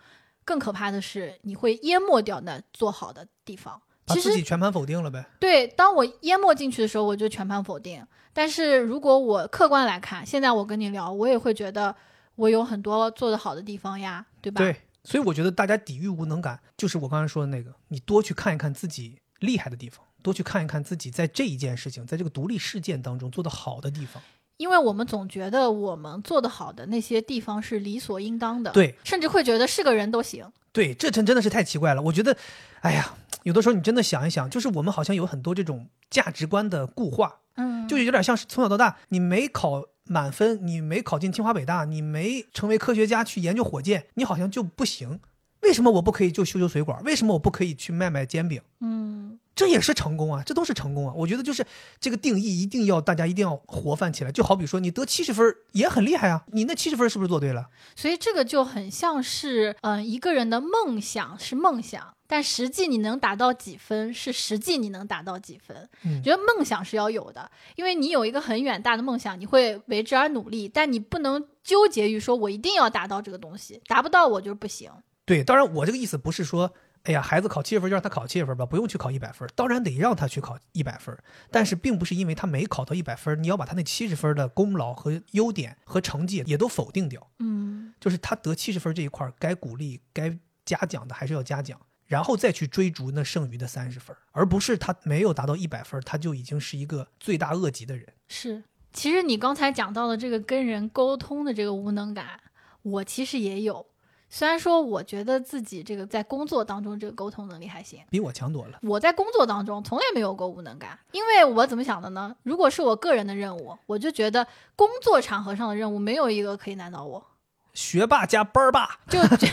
[0.47, 3.81] 更可怕的是你会淹没掉那做好的地方。
[4.05, 5.27] 把其实自己全盘否定了呗。
[5.37, 8.01] 对，当我淹没进去的时候，我就全盘否定。
[8.31, 11.93] 但是如果我客观来看，现在我跟你聊，我也会觉得
[12.35, 14.59] 我有很多做得好的地方呀，对吧？
[14.59, 24.23] 对，所以我觉得大家抵御无能感，就是我刚才说的那个，你多去看一看自己厉害的地方，多去看一看自己在这一件事情，在这个独立事件当中做得好的地方。
[24.57, 30.45] 因为我们总觉得我们做得好的那些地方是理所应当的，，对甚至会觉得是个人都行。
[30.71, 32.01] 对，这真真的是太奇怪了。
[32.01, 32.35] 我觉得，
[32.81, 45.19] 哎呀，有的时候你真的想一想，就是我们好像有很多这种价值观的固化，嗯，就有点像是从小到大，你没考满分，你没考进清华北大，你没成为科学家去研究火箭，你好像就不行。
[45.61, 47.03] 为什么我不可以就修修水管？
[47.03, 48.61] 为什么我不可以去卖卖煎饼？
[48.79, 51.13] 嗯，这也是成功啊，这都是成功啊！
[51.17, 51.65] 我觉得就是
[51.99, 54.31] 这个定义一定要大家一定要活泛起来。
[54.31, 57.65] 就好比说你得七十分也很厉害啊，你那七十分是不是做对了？
[57.95, 65.89] 所以这个就很像是，嗯、一个人的梦想是梦想，但实际你能达到几分是实际你能达到几分。
[66.05, 74.91] 嗯觉得梦想是要有的，因为你有一个很远大的梦想，你会为之而努力，但你不能纠结于说我一定要达到这个东西，达不到我就是不行。
[75.25, 76.71] 对，当然我这个意思不是说，
[77.07, 81.17] 哎呀，孩子考七十分就让他考七十分吧，不用去考一百分，当然得让他去考一百分。
[81.49, 87.25] 但是并不是因为他没考到一百分，你要把他那七十分的功劳和优点和成绩也都否定掉。
[87.39, 98.05] 嗯，就是他得七十分这一块，该鼓励、该嘉奖的还是要嘉奖，然后再去追逐那剩余的三十分，而不是他没有达到一百分，他就已经是一个罪大恶极的人。
[98.27, 98.61] 是。
[98.91, 102.41] 其实你刚才讲到的这个跟人沟通的这个无能感，
[102.81, 103.85] 我其实也有。
[104.29, 108.79] 虽然说我觉得自己这个在工作当中这个沟通能力还行，比我强多了。
[108.81, 112.35] 我在工作当中从来没有过无能感，因为我怎么想的呢？
[112.43, 117.25] 如果是我个人的任务，我就觉得工作场合上的任务没有一个可以难倒我，
[117.73, 119.47] 学霸加班儿霸就就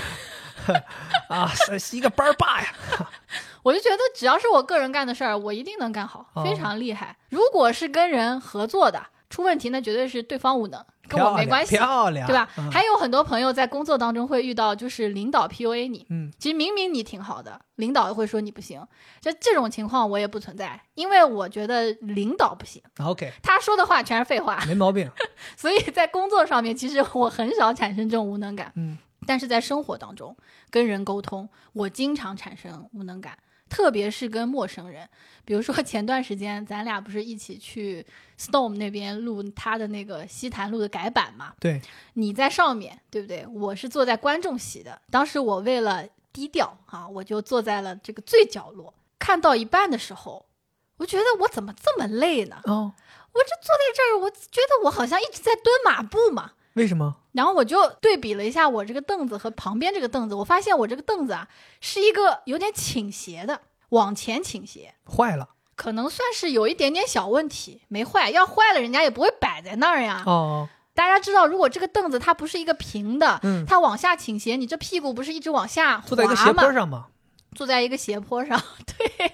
[1.28, 2.68] 啊，是是一个班儿霸呀！
[3.62, 7.16] 我就觉得只要是我个人干的事儿，我一定能干好，哦非常厉害。
[7.30, 12.48] 如果是跟人合作的，出问题那绝对是对方无能，跟我没关系，漂亮，对吧？
[12.58, 12.70] 嗯。
[12.70, 18.86] 还有很多朋友在工作当中会遇到，就是领导 PUA 你，嗯，其实明明你挺好的，领导会说你不行，
[19.20, 25.10] 就这种情况我也不存在，因为我觉得领导不行，OK，他说的话全是废话，没毛病。
[25.56, 28.96] 所以在工作上面，其实我很少产生这种无能感，嗯，
[29.26, 30.36] 但是在生活当中
[30.70, 33.36] 跟人沟通，我经常产生无能感，
[33.68, 35.08] 特别是跟陌生人。
[35.44, 38.04] 比如说前段时间咱俩不是一起去
[38.38, 41.52] Storm 那边录他的那个西坛路的改版嘛？
[41.60, 41.80] 对，
[42.14, 43.46] 你在上面，对不对？
[43.48, 45.00] 我是坐在观众席的。
[45.10, 48.94] 当时我为了低调啊，我就坐在了这个最角落。
[49.18, 50.46] 看到一半的时候，
[50.96, 52.56] 我觉得我怎么这么累呢？
[52.64, 52.94] 哦，
[53.32, 56.52] 我这坐在这儿，我觉得我好像一直在蹲马步嘛。
[56.74, 57.16] 为什么？
[57.34, 61.46] 然后我就对比了一下我这个凳子和旁边这个凳子，我发现我这个凳子啊
[61.80, 63.60] 是一个有点倾斜的，
[63.90, 65.50] 往前倾斜，坏了？
[65.76, 68.30] 可能算是有一点点小问题，没坏。
[68.30, 70.22] 要坏了，人家也不会摆在那儿呀。
[70.24, 76.72] 哦，大家知道，如果这个凳子它不是一个平的，嗯，它往下倾斜，你这屁股不是一直往下滑坐在一个斜坡吗？
[76.72, 77.06] 上吗。
[77.56, 79.32] 坐在一个斜坡上， 对，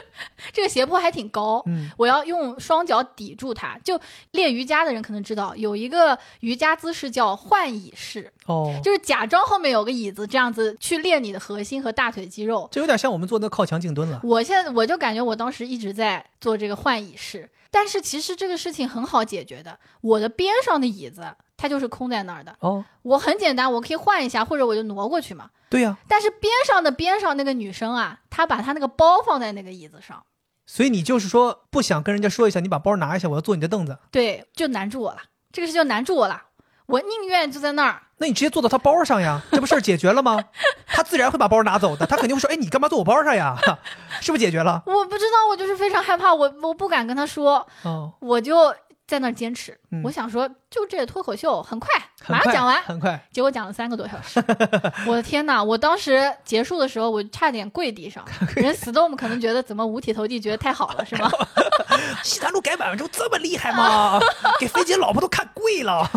[0.52, 1.62] 这个斜坡还挺高。
[1.66, 3.78] 嗯，我要用双脚抵住它。
[3.84, 4.00] 就
[4.32, 12.68] 练瑜伽的人可能知道，有一个瑜伽姿势叫换椅式，哦，就是假装后面有个椅子，这样子去练你的核心和大腿肌肉。
[12.70, 14.20] 这有点像我们做那靠墙静蹲了。
[14.22, 19.78] 我现在我就感觉我当时一直在做这个换椅式，但是其实这个事情很好解决的。
[20.00, 25.50] 我的边上的椅子它就是空在那儿的，哦，我很简单，我可以换一下，或者我就挪过去嘛。
[25.70, 30.24] 对呀、但是边上的边上那个女生啊，她把她那个包放在那个椅子上，
[30.66, 33.96] 所以你就是说不想跟人家说一下，你把包拿一下，我要坐你的凳子。
[34.10, 35.18] 对，就难住我了。
[35.52, 36.42] 这个事就难住我了。
[36.86, 40.36] 我宁愿就在那儿，那你直接坐到他包上呀，这不事儿解决了吗？
[40.84, 43.56] 他自然会把包拿走的，他肯定会说：“哎，你干嘛坐我包上呀？”
[44.20, 44.82] 是不是解决了？
[44.84, 48.74] 我不知道，我就是非常害怕，我我不敢跟他说，哦，我就
[49.06, 49.78] 在那儿坚持。
[49.90, 51.88] 嗯我想说，就这脱口秀很快，
[52.28, 52.82] 马上讲完。
[52.82, 53.20] 很快。
[53.32, 54.42] 结果讲了三个多小时，
[55.06, 55.62] 我的天呐！
[55.62, 58.24] 我当时结束的时候，我差点跪地上。
[58.56, 61.30] 人 storm 可能觉得怎么五体投地，觉得太好了，是吗？
[62.24, 64.18] 西南路改版之后这么厉害吗？
[64.58, 66.08] 给飞姐老婆都看跪了。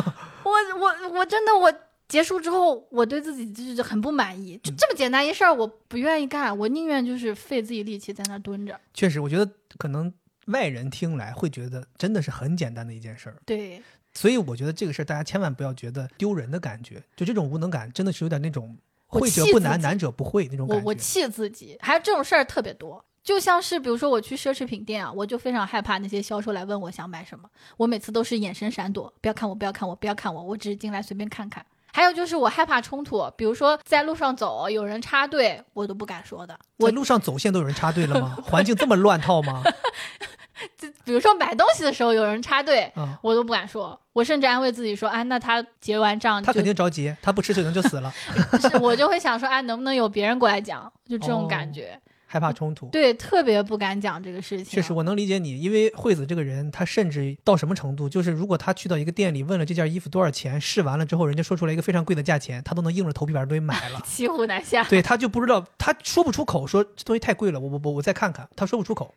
[0.43, 1.73] 我我我真的我
[2.07, 4.57] 结束之后，我对自己就是很不满意。
[4.63, 8.79] 就这么简单一事儿，我不愿意干，我宁愿就是费自己力气在那蹲着。
[8.93, 10.11] 确实，我觉得可能
[10.45, 13.81] 外人听来会觉得真的是很简单的一件事儿，对，
[14.13, 18.77] 所以我觉得这个事儿大家千万不要觉得丢人的感觉，就这种无能感真的是有点那种
[19.07, 20.95] 会者不难，难者不会那种我我感觉。
[20.95, 23.03] 气自己，还有这种事儿特别多。
[23.23, 31.65] 就像是比如说我去奢侈品店啊，我就非常害怕那些销售来问我想买什么，我每次都是眼神闪躲，不要看我，不要看我，不要看我，我只是进来随便看看。
[31.91, 36.59] 还有就是我害怕冲突，比如说在路上走有人插队，我都不敢说的。
[36.77, 38.37] 我在路上走线都有人插队了吗？
[38.43, 39.63] 环境这么乱套吗？
[41.03, 48.13] 比如说买东西的时候有人插队，啊，我都不敢说，我甚至安慰自己说，啊，那他结完账他肯定着急，他不吃可能就死了，
[48.61, 50.91] 是我就会想说，啊，能不能有别人过来讲？
[51.07, 52.87] 就这种感觉，害怕冲突。
[52.87, 54.65] 对，特别不敢讲这个事情。
[54.65, 64.01] 确实，我能理解你，因为惠子这个人，他甚至到什么程度，就是如果他去到一个店里问了这件衣服多少钱，试完了之后，人家说出来一个非常贵的价钱，他都能硬着头皮把这东西买了。
[64.05, 64.83] 骑虎难下。
[64.85, 69.13] 对，他就不知道，他说不出口，说这东西太贵了，我我我我再看看，他说不出口。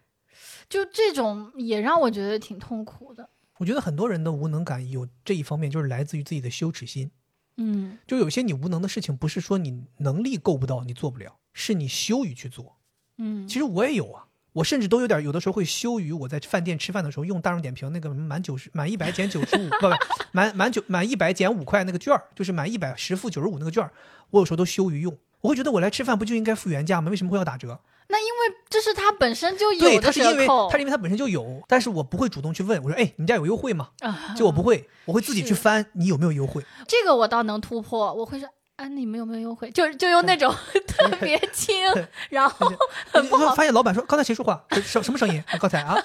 [0.68, 3.30] 就这种也让我觉得挺痛苦的。
[3.58, 7.10] 我觉得很多人的无能感有这一方面，就是来自于自己的羞耻心。
[7.56, 12.76] 嗯，就有些你无能的事情，不是说你能力够不到，你做不了，是你羞于去做。
[13.16, 19.94] 嗯，其实我也有啊，我甚至都有点，有的时候会羞于我在饭店吃饭的时候用大众点评那个满九十满一百减九十五，不不，
[20.30, 23.90] 满满九满一百减五块那个券儿，就是满一百十付九十五那个券儿，
[24.30, 25.18] 我有时候都羞于用。
[25.40, 27.10] 我会觉得我来吃饭不就应该付原价吗？
[27.10, 27.80] 为什么会要打折？
[28.08, 33.90] 那因为这是他本身就，有的他是因为折扣他是因为他本身就有，但是我不会主动去问，我说哎，你们家有优惠吗？
[34.00, 36.64] 啊，就我不会，我会自己去翻你有没有优惠。
[36.86, 38.48] 这个我倒能突破，我会说。
[38.76, 39.68] 啊，你们有没有优惠？
[39.72, 40.54] 就是就用那种
[40.86, 41.74] 特别轻，
[42.30, 42.70] 然后
[43.10, 44.64] 很你不好发现老板说刚才谁说话？
[44.70, 45.42] 什什么声音？
[45.48, 46.00] 啊刚才啊，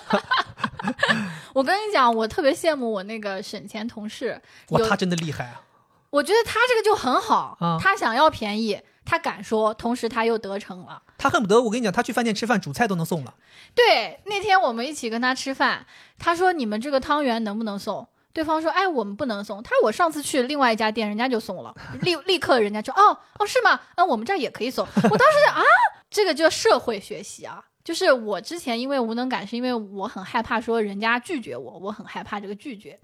[1.54, 5.62] 我跟你讲，我特别羡慕我那个省钱同事，哇，他真的厉害啊！
[6.10, 11.01] 我觉得他这个就很好，啊他想要便宜，他敢说，同时他又得逞了。
[11.18, 13.34] 他恨不得我跟你讲，他去饭店吃饭，主菜都能送了。
[13.76, 15.86] 对，那天我们一起跟他吃饭，
[16.18, 18.08] 他说你们这个汤圆能不能送？
[18.34, 19.62] 对方说，哎，我们不能送。
[19.62, 23.80] 他说我上次去另外一家店，人家就送了，立立刻人家就哦哦是吗？
[23.95, 24.88] 嗯，我们这儿也可以送。
[24.95, 25.62] 我当时就啊，
[26.10, 27.64] 这个叫社会学习啊。
[27.84, 32.97] 就是我之前因为无能感，是因为我很害怕说人家拒绝我，我很害怕这个拒绝。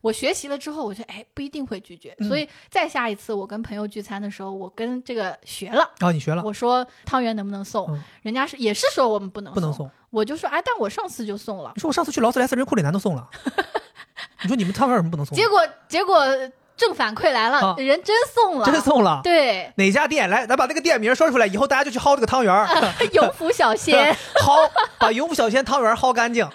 [0.00, 9.90] 我学习了之后，我觉得哎不一定会拒绝，嗯所以再下一次我跟朋友聚餐的时候，我跟这个学了，啊，你学了，我说汤圆能不能送，嗯人家是也是说我们不能不能送。
[10.10, 13.28] 我就说哎，但我上次就送了，你说我上次去劳斯莱斯，人库里南都送了。
[14.42, 15.36] 你说你们汤圆为什么不能送？
[15.36, 16.24] 结果结果
[16.76, 19.20] 正反馈来了，啊人真送了，真送了。
[19.22, 20.28] 对，哪家店？
[20.30, 22.66] 来，咱把那个店名说出来，以后大家就去薅这个汤圆儿，
[23.12, 26.48] 永福小鲜， 薅把永福小鲜汤圆薅干净，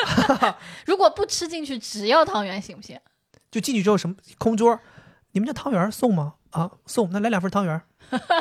[0.86, 3.00] 如果不吃进去，只要汤圆行不行？
[3.56, 4.78] 就进去之后什么空桌，
[5.32, 6.34] 你们这汤圆儿送吗？
[6.50, 7.84] 啊，送，那来两份汤圆儿，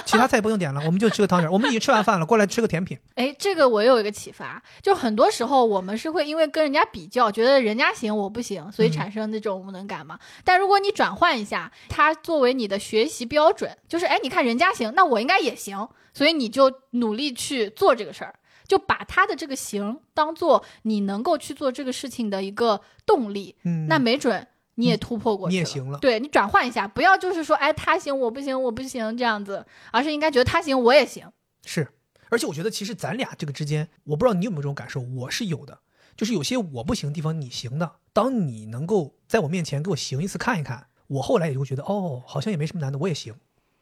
[0.04, 1.52] 其他菜不用点了，我们就吃个汤圆儿。
[1.52, 2.98] 我们已经吃完饭了，过来吃个甜品。
[3.14, 10.18] 哎，这个我有一个启发，就很多时候我们是会因为跟人家比较，觉得人家行我不行，所以嗯产生那种无能感嘛。
[10.42, 18.34] 但如果你转换一下，它作为你的学习标准，就是哎，你看人家行，那我应该也行，所以你就努力去做这个事儿，
[18.66, 24.46] 就把他的这个行当做你能够去做这个事情的一个动力，嗯，那没准。
[24.76, 31.30] 你也突破过去你也行了对你转换一下，不要就是说，哎，他行我不行，我不行这样子，而是应该觉得他行我也行。
[31.64, 31.88] 是，
[32.30, 35.78] 而且我觉得其实咱俩这个之间，我不知道你有没有这种感受，我是有的，
[36.16, 43.34] 就是有些我不行的地方你行的，当你能够在我面前给我行一次看一看，我后来也会觉得哦，好像也没什么难的，我也行。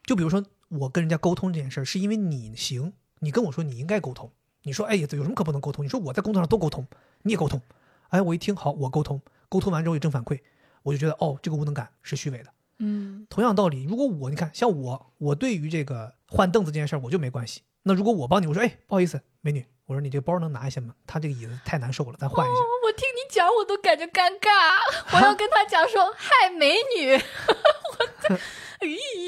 [0.05, 4.31] 就比如说我跟人家沟通这件事儿，是因为你行，你跟我说你应该沟通，
[4.65, 5.85] 你说哎呀，有什么可不能沟通？
[5.85, 6.87] 你说我在工作上都沟通，
[7.23, 7.61] 你也沟通，
[8.09, 10.41] 哎，我一听好，我沟通，沟通完之后有正反馈，
[10.83, 12.51] 我就觉得哦，这个无能感是虚伪的。
[12.79, 17.63] 嗯，同样道理，如果我你看像我，我对于这个换凳子这件事儿我就没关系。
[17.85, 20.95] 那如果我帮你，我说哎不好意思，美女，我说你这个包能拿一下吗？
[21.07, 22.57] 他这个椅子太难受了，咱换一下。
[22.85, 24.49] 我听你讲，我都感觉尴尬。
[25.17, 28.41] 我要跟他讲说：“嗨，美女。”我咦，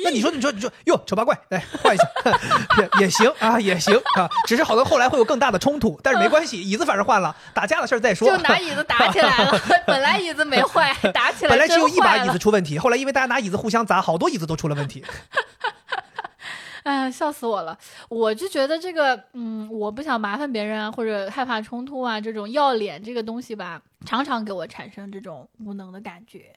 [0.05, 2.05] 那你说你说你说哟，丑八怪，来换一下
[2.79, 8.29] 也也行啊，也行啊，只是好多后来会有更大的冲突，但是没关系，椅子反正换了，打架的事儿再说。
[8.29, 15.05] 就拿椅子打起来了， 本来椅子没坏， 打起来本来只有一把椅子出问题，后来因为大家拿椅子互相砸，好多椅子都出了问题。
[16.83, 17.79] 哎呀，笑死我了！
[18.11, 26.55] 我就觉得这个，嗯，我不想麻烦别人啊，或者害怕冲突啊，这种要脸这个东西吧，常常给我产生这种无能的感觉。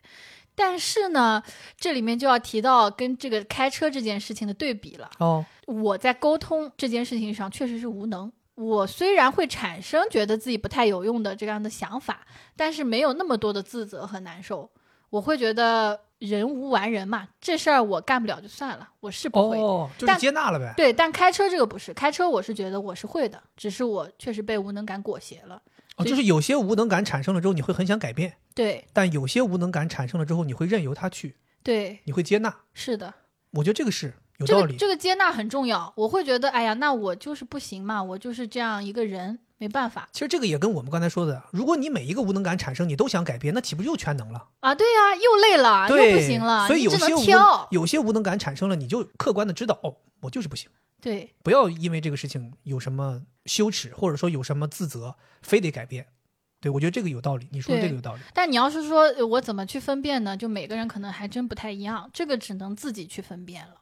[0.58, 1.43] 但是呢，
[1.80, 5.08] 这里面就要提到跟这个开车这件事情的对比了。
[5.20, 8.32] 哦，我在沟通这件事情上确实是无能。
[8.55, 14.68] 我虽然会产生觉得自己不太有用的这样的想法，但是没有那么多的自责和难受。
[15.12, 19.60] 我会觉得人无完人嘛，这事儿我干不了就算了，我是不会。
[19.60, 20.74] 哦，就是但接纳了呗。
[20.76, 25.62] 对，但开车这个不是，开车我是觉得我是会的，只是我确实被无能感裹挟了。
[25.98, 32.56] 哦，就是有些无能感产生了之后，你会很想改变，对但有些无能感产生了之后，你会任由它去，对，你会接纳。
[32.74, 33.14] 是的，
[33.52, 34.76] 我觉得这个是有道理。
[34.78, 35.91] 这个接纳很重要。
[35.98, 44.50] 我会觉得，哎呀，那我就是不行嘛，我就是这样一个人，没办法其实这个也跟我们刚才说的，如果你每一个无能感产生，你都想改变，那岂不又全能了？
[44.60, 44.76] 啊。
[44.76, 47.68] 对呀、又累了，又不行了，所以有些无挑。
[47.72, 50.70] 有些无能感产生了，你就客观的知道，哦，我就是不行。
[51.02, 56.08] 对不要因为这个事情有什么羞耻，或者说有什么自责，非得改变。
[56.60, 58.22] 对我觉得这个有道理，你说的这个有道理。
[58.34, 60.36] 但你要是说呃我怎么去分辨呢？
[60.36, 63.76] 就每个人可能还真不太一样，这个只能自己去分辨了。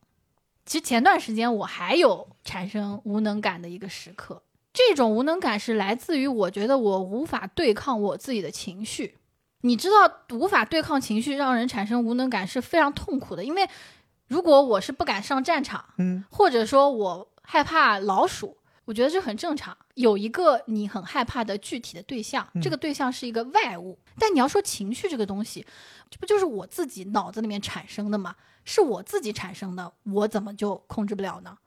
[0.65, 4.43] 其实前段时间我还有产生无能感的一个时刻，
[4.73, 9.17] 这种无能感是来自于我觉得我无法对抗我自己的情绪。
[9.61, 13.67] 你知道，无法对抗情绪让人产生无能感是非常痛苦的，因为
[14.27, 19.75] 如果我是不敢上战场，嗯，或者说我害怕老鼠，我觉得这很正常。
[19.93, 25.65] 有一个你很害怕的具体的对象，嗯这个对象是一个外物，但你要说情绪这个东西，
[26.09, 28.35] 这不就是我自己脑子里面产生的吗？
[28.63, 31.57] 是我自己产生的，我怎么就控制不了呢？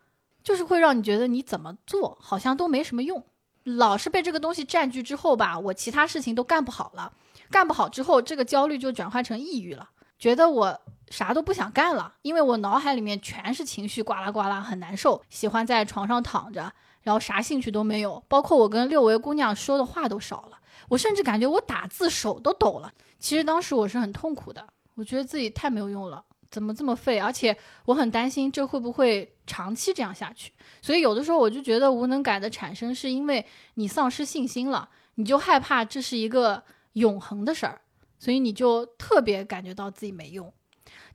[0.43, 3.25] 就是会让你觉得你怎么做好像都没什么用，
[3.65, 7.13] 老是被这个东西占据之后吧，我其他事情都干不好了，
[7.51, 20.59] 干不好之后，这个焦虑就转化成抑郁了，觉得我啥都不想干了，因为我脑海里面全是情绪，呱啦呱啦，很难受，喜欢在床上躺着，然后啥兴趣都没有，包括我跟六维姑娘说的话都少了，
[20.89, 22.93] 我甚至感觉我打字手都抖了。
[23.19, 26.25] 其实当时我是很痛苦的，我觉得自己太没有用了。
[26.51, 27.19] 怎么这么废？
[27.19, 27.55] 而且
[27.85, 30.51] 我很担心这会不会长期这样下去。
[30.81, 33.45] 所以有的时候我就觉得无能感的产生是因为
[33.75, 36.63] 你丧失信心了，你就害怕这是一个
[36.95, 37.81] 永恒的事儿，
[38.19, 40.53] 所以你就特别感觉到自己没用。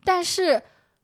[0.03, 0.61] 但是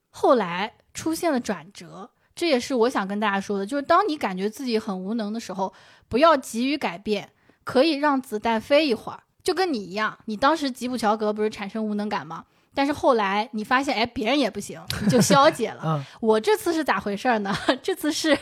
[0.09, 5.73] 后来出现了转折，这也是我想跟大家说的，就是当你感觉自己很无能的时候，
[6.07, 7.31] 不要急于改变，
[7.63, 9.23] 可以让子弹飞一会儿。
[9.41, 12.45] 就跟你一样，你当时吉普乔格不是产生无能感吗？
[12.75, 15.81] 但是后来你发现，哎，别人也不行，你就消解了。
[15.83, 17.55] 嗯，我这次是咋回事儿呢？
[17.81, 18.37] 这次是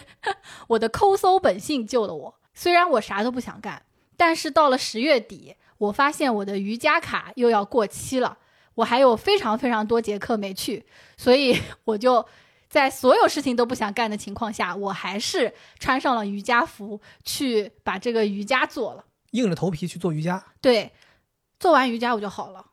[0.68, 2.40] 我的抠搜本性救了我。
[2.54, 3.84] 虽然我啥都不想干，
[4.18, 8.38] 但是到了十月底，我发现我的瑜伽卡又要过期了，
[8.76, 10.86] 我还有非常非常多节课没去，
[11.18, 12.26] 所以 我就
[12.70, 19.06] 在所有事情都不想干的情况下，我还是穿上了瑜伽服去把这个瑜伽做了。
[19.32, 20.44] 硬着头皮去做瑜伽。
[20.62, 20.92] 对，
[21.60, 22.66] 做完瑜伽我就好了。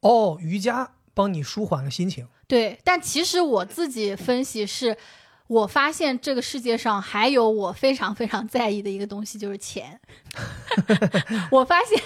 [0.00, 2.26] 哦，瑜伽帮你舒缓了心情。
[2.46, 4.96] 对，但其实我自己分析是，
[5.48, 10.00] 我发现这个世界上还有我非常非常在意的一个东西，就是钱。
[11.50, 11.98] 我发现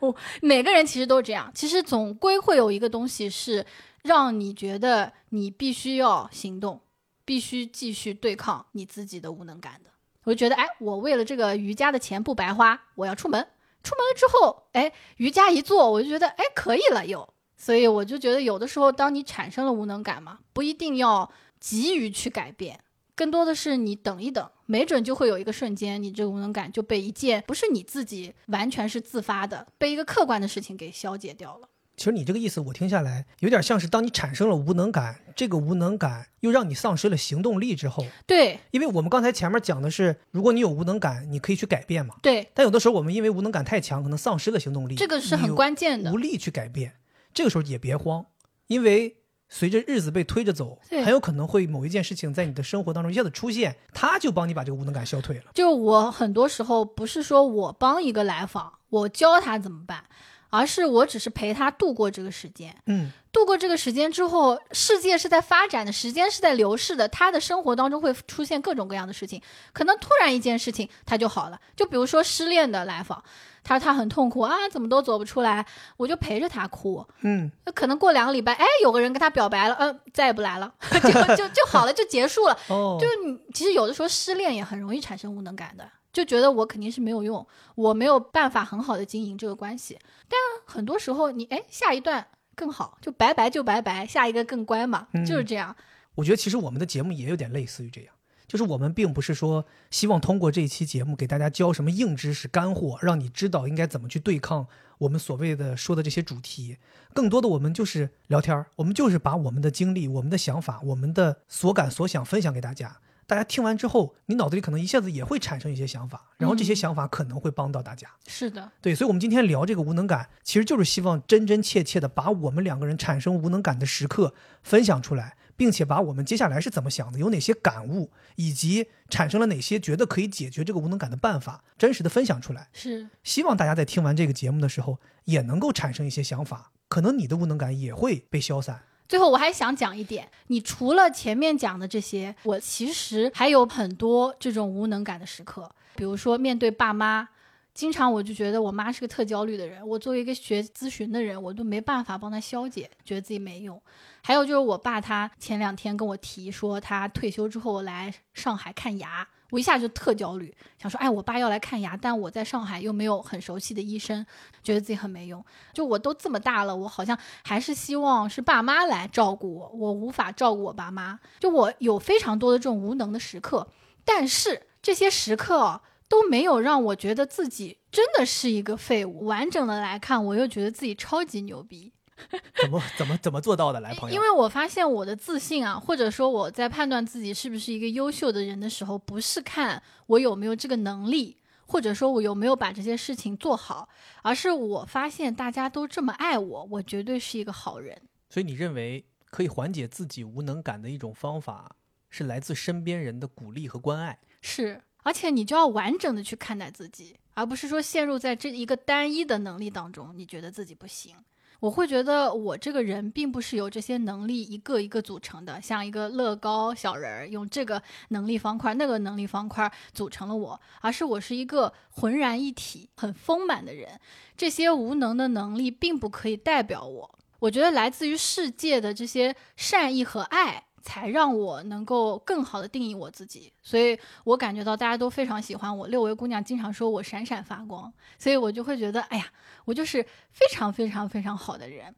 [0.00, 3.66] 我每个人其实都这样，其实总归会有一个东西是
[4.02, 6.80] 让你觉得你必须要行动，
[7.24, 9.90] 必须继续对抗你自己的无能感的。
[10.24, 13.44] 我就觉得，哎，我为了这个瑜伽的钱不白花，我要出门。
[13.82, 17.28] 出门了之后，哎，瑜伽一做，我就觉得，哎，可以了又。
[17.56, 21.28] 所以我就觉得，有的时候，当你产生了无能感嘛，不一定要
[21.62, 22.80] 急于去改变，
[23.14, 31.68] 更多的是你等一等，没准就会有一个瞬间，你这个无能感就被一件不是你自己完全是自发的，被一个客观的事情给消解掉了。
[31.94, 42.16] 其实你这个意思，我听下来有点像是当你产生了无能感，这个无能感又让你丧失了行动力之后，对因为我们刚才前面讲的是，如果你有无能感，你可以去改变嘛。
[42.22, 46.16] 对，但有的时候我们因为无能感太强，可能丧失了行动力，这个是很关键的无。
[46.16, 46.94] 力去改变。
[47.34, 48.26] 这个时候也别慌，
[48.66, 49.18] 因为
[49.54, 55.42] 随着日子被推着走，很有可能会某一件事情在你的生活当中一下子出现，他就帮你把这个无能感消退了。
[55.52, 60.04] 就我很多时候不是说我帮一个来访，我教他怎么办，
[60.52, 62.76] 而是我只是陪他度过这个时间。
[62.84, 69.40] 嗯，度过这个时间之后，世界是在发展的，时间是在流逝的，他的生活当中会出现各种各样的事情，
[69.72, 71.58] 可能突然一件事情他就好了。
[71.74, 73.24] 就比如说失恋的来访，
[73.64, 75.64] 他说他很痛苦啊，怎么都走不出来，
[75.96, 77.02] 我就陪着他哭。
[77.22, 80.74] 嗯，那可能过两个礼拜，哎，有个人跟他表白了，嗯，再也不来了。
[81.00, 82.58] 就就就好了，就结束了。
[82.68, 89.98] 哦，就是你其实有的时候失恋也很容易产生无能感的，就觉得我肯定是没有用，我没有办法很好的经营这个关系。
[90.28, 95.74] 但很多时候你哎下一段更好，就拜拜就拜拜，下一个更乖嘛，嗯就是这样。
[96.16, 98.14] 我觉得其实我们的节目也有点类似于这样，
[98.46, 104.66] 就是我们并不是说希望通过这一期节目给大家教什么硬知识、干货，让你知道应该怎么去对抗
[104.98, 106.76] 我们所谓的说的这些主题。
[107.14, 112.98] 更多的我们就是聊天儿，我们就是把我们的经历、我们的想法、我们的所感所想分享给大家。
[113.26, 118.08] 大家听完之后，你脑子里可能一下子也会产生一些想法，然后这些嗯想法可能会帮到大家。
[118.26, 132.68] 是的，对，所以，我们今天聊这个无能感，其实就是希望真真切切的把我们两个人产生无能感的时刻分享出来，并且把我们接下来是怎么想的，有哪些感悟，以及产生了哪些觉得可以解决这个无能感的办法，真实的分享出来。
[132.72, 138.82] 是希望大家在听完这个节目的时候，也能够产生一些想法，可能你的无能感也会被消散。
[139.12, 147.28] 最后我还想讲一点，你除了前面讲的这些，我其实还有很多这种无能感的时刻，比如说面对爸妈。
[147.74, 153.78] 经常我就觉得我妈是个特焦虑的人，我作为一个学咨询的人，我都没办法帮她消解，觉得自己没用。
[154.22, 164.24] 还有就是我爸，他前两天跟我提说他退休之后来上海看牙，我一下就特焦虑，想说，哎，我爸要来看牙，但我在上海又没有很熟悉的医生，
[164.62, 165.44] 觉得自己很没用。
[165.74, 173.68] 就我都这么大了，我好像还是希望是爸妈来照顾我，我无法照顾我爸妈，就我有非常多的这种无能的时刻，
[174.06, 179.26] 但是这些时刻都没有让我觉得自己真的是一个废物。
[179.26, 181.92] 完整的来看，我又觉得自己超级牛逼。
[182.62, 183.80] 怎么怎么怎么做到的？
[183.80, 193.88] 来，朋友，因为我发现我的自信啊，或者说我在判断自己是不是一个优秀的人的时候，不是看我有没有这个能力，或者说我有没有把这些事情做好，
[194.22, 198.00] 而是我发现大家都这么爱我，我绝对是一个好人。
[198.30, 201.76] 所以你认为可以缓解自己无能感的一种方法，
[202.10, 204.18] 是来自身边人的鼓励和关爱。
[204.40, 211.14] 是，而且你就要完整的去看待自己，而不是说陷入在这一个单一的能力当中，你觉得自己不行。
[211.62, 224.00] 我会觉得我这个人并不是由这些能力一个一个组成的，像一个乐高小人儿，用这个能力方块、那个能力方块组成了我，而是我是一个浑然一体、很丰满的人。
[224.36, 227.18] 这些无能的能力并不可以代表我。
[227.38, 233.52] 我觉得来自于世界的这些善意和爱，才让我能够更好的定义我自己。
[233.62, 239.26] 所以我感觉到大家都非常喜欢我，六位姑娘经常说我闪闪发光，所以我就会觉得，哎呀，
[239.64, 241.94] 我就是非常非常非常好的人。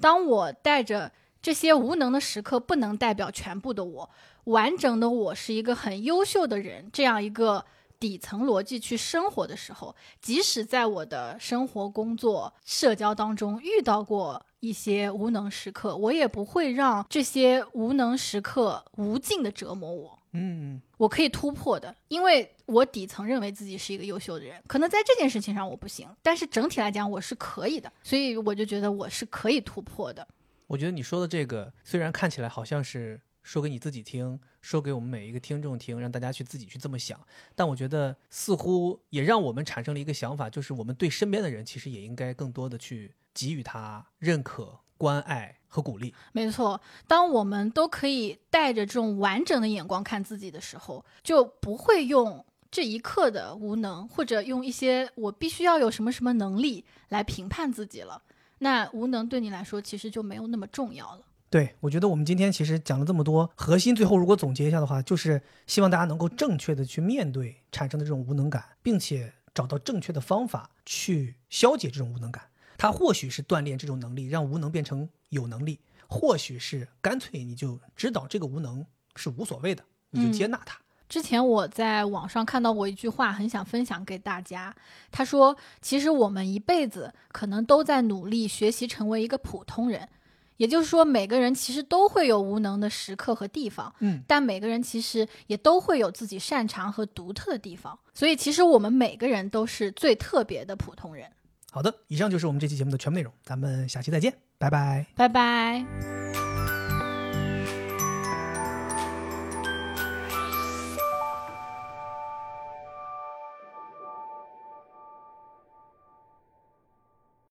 [0.00, 1.10] 当我带着
[1.42, 4.10] 这些无能的时刻，不能代表全部的我，
[4.44, 7.64] 完整的我是一个很优秀的人，这样一个
[7.98, 20.18] 底层逻辑去生活的时候，即使在我的生活、工作、社交当中遇到过一些无能时刻，我也不会让这些无能时刻无尽的折磨我。
[20.32, 30.26] 嗯，我可以突破的，因为我底层认为自己是一个优秀的人，可能在这件事情上我不行，但是整体来讲我是可以的，所以我就觉得我是可以突破的。
[30.66, 37.18] 我觉得你说的这个虽然看起来好像是说给你自己听，说给我们每一个听众听，让大家去自己去这么想，
[37.54, 46.14] 但我觉得似乎也让我们产生了一个想法，就是我们对身边的人其实也应该更多的去给予他认可、关爱和鼓励。
[46.32, 58.22] 没错，当我们都可以带着这种完整的眼光看自己的时候，就不会用这一刻的无能，或者用一些我必须要有什么什么能力来评判自己了。
[58.60, 61.20] 那无能对你来说其实就没有那么重要了。
[61.48, 72.42] 对，我觉得我们今天其实讲了这么多，核心最后如果总结一下的话，就是希望大家能够正确的去面对产生的这种无能感，并且找到正确的方法去消解这种无能感。
[72.78, 75.78] 它或许是锻炼这种能力，让无能变成有能力；
[76.08, 78.84] 或许是干脆你就知道这个无能
[79.14, 80.78] 是无所谓的，你就接纳它。
[81.08, 84.74] 之前我在网上看到过一句话，很想分享给大家。
[85.12, 90.08] 他说：“其实我们一辈子可能都在努力学习成为一个普通人，
[90.56, 97.96] 也就是说，每个人其实都会有无能的时刻和地方，嗯，但每个人其实也都会有自己擅长和独特的地方。
[98.12, 101.30] 所以，其实我们每个人都是最特别的普通人。
[101.76, 105.04] 好的，以上就是我们这期节目的全部内容，咱们下期再见，拜拜。
[105.14, 106.25] 拜拜。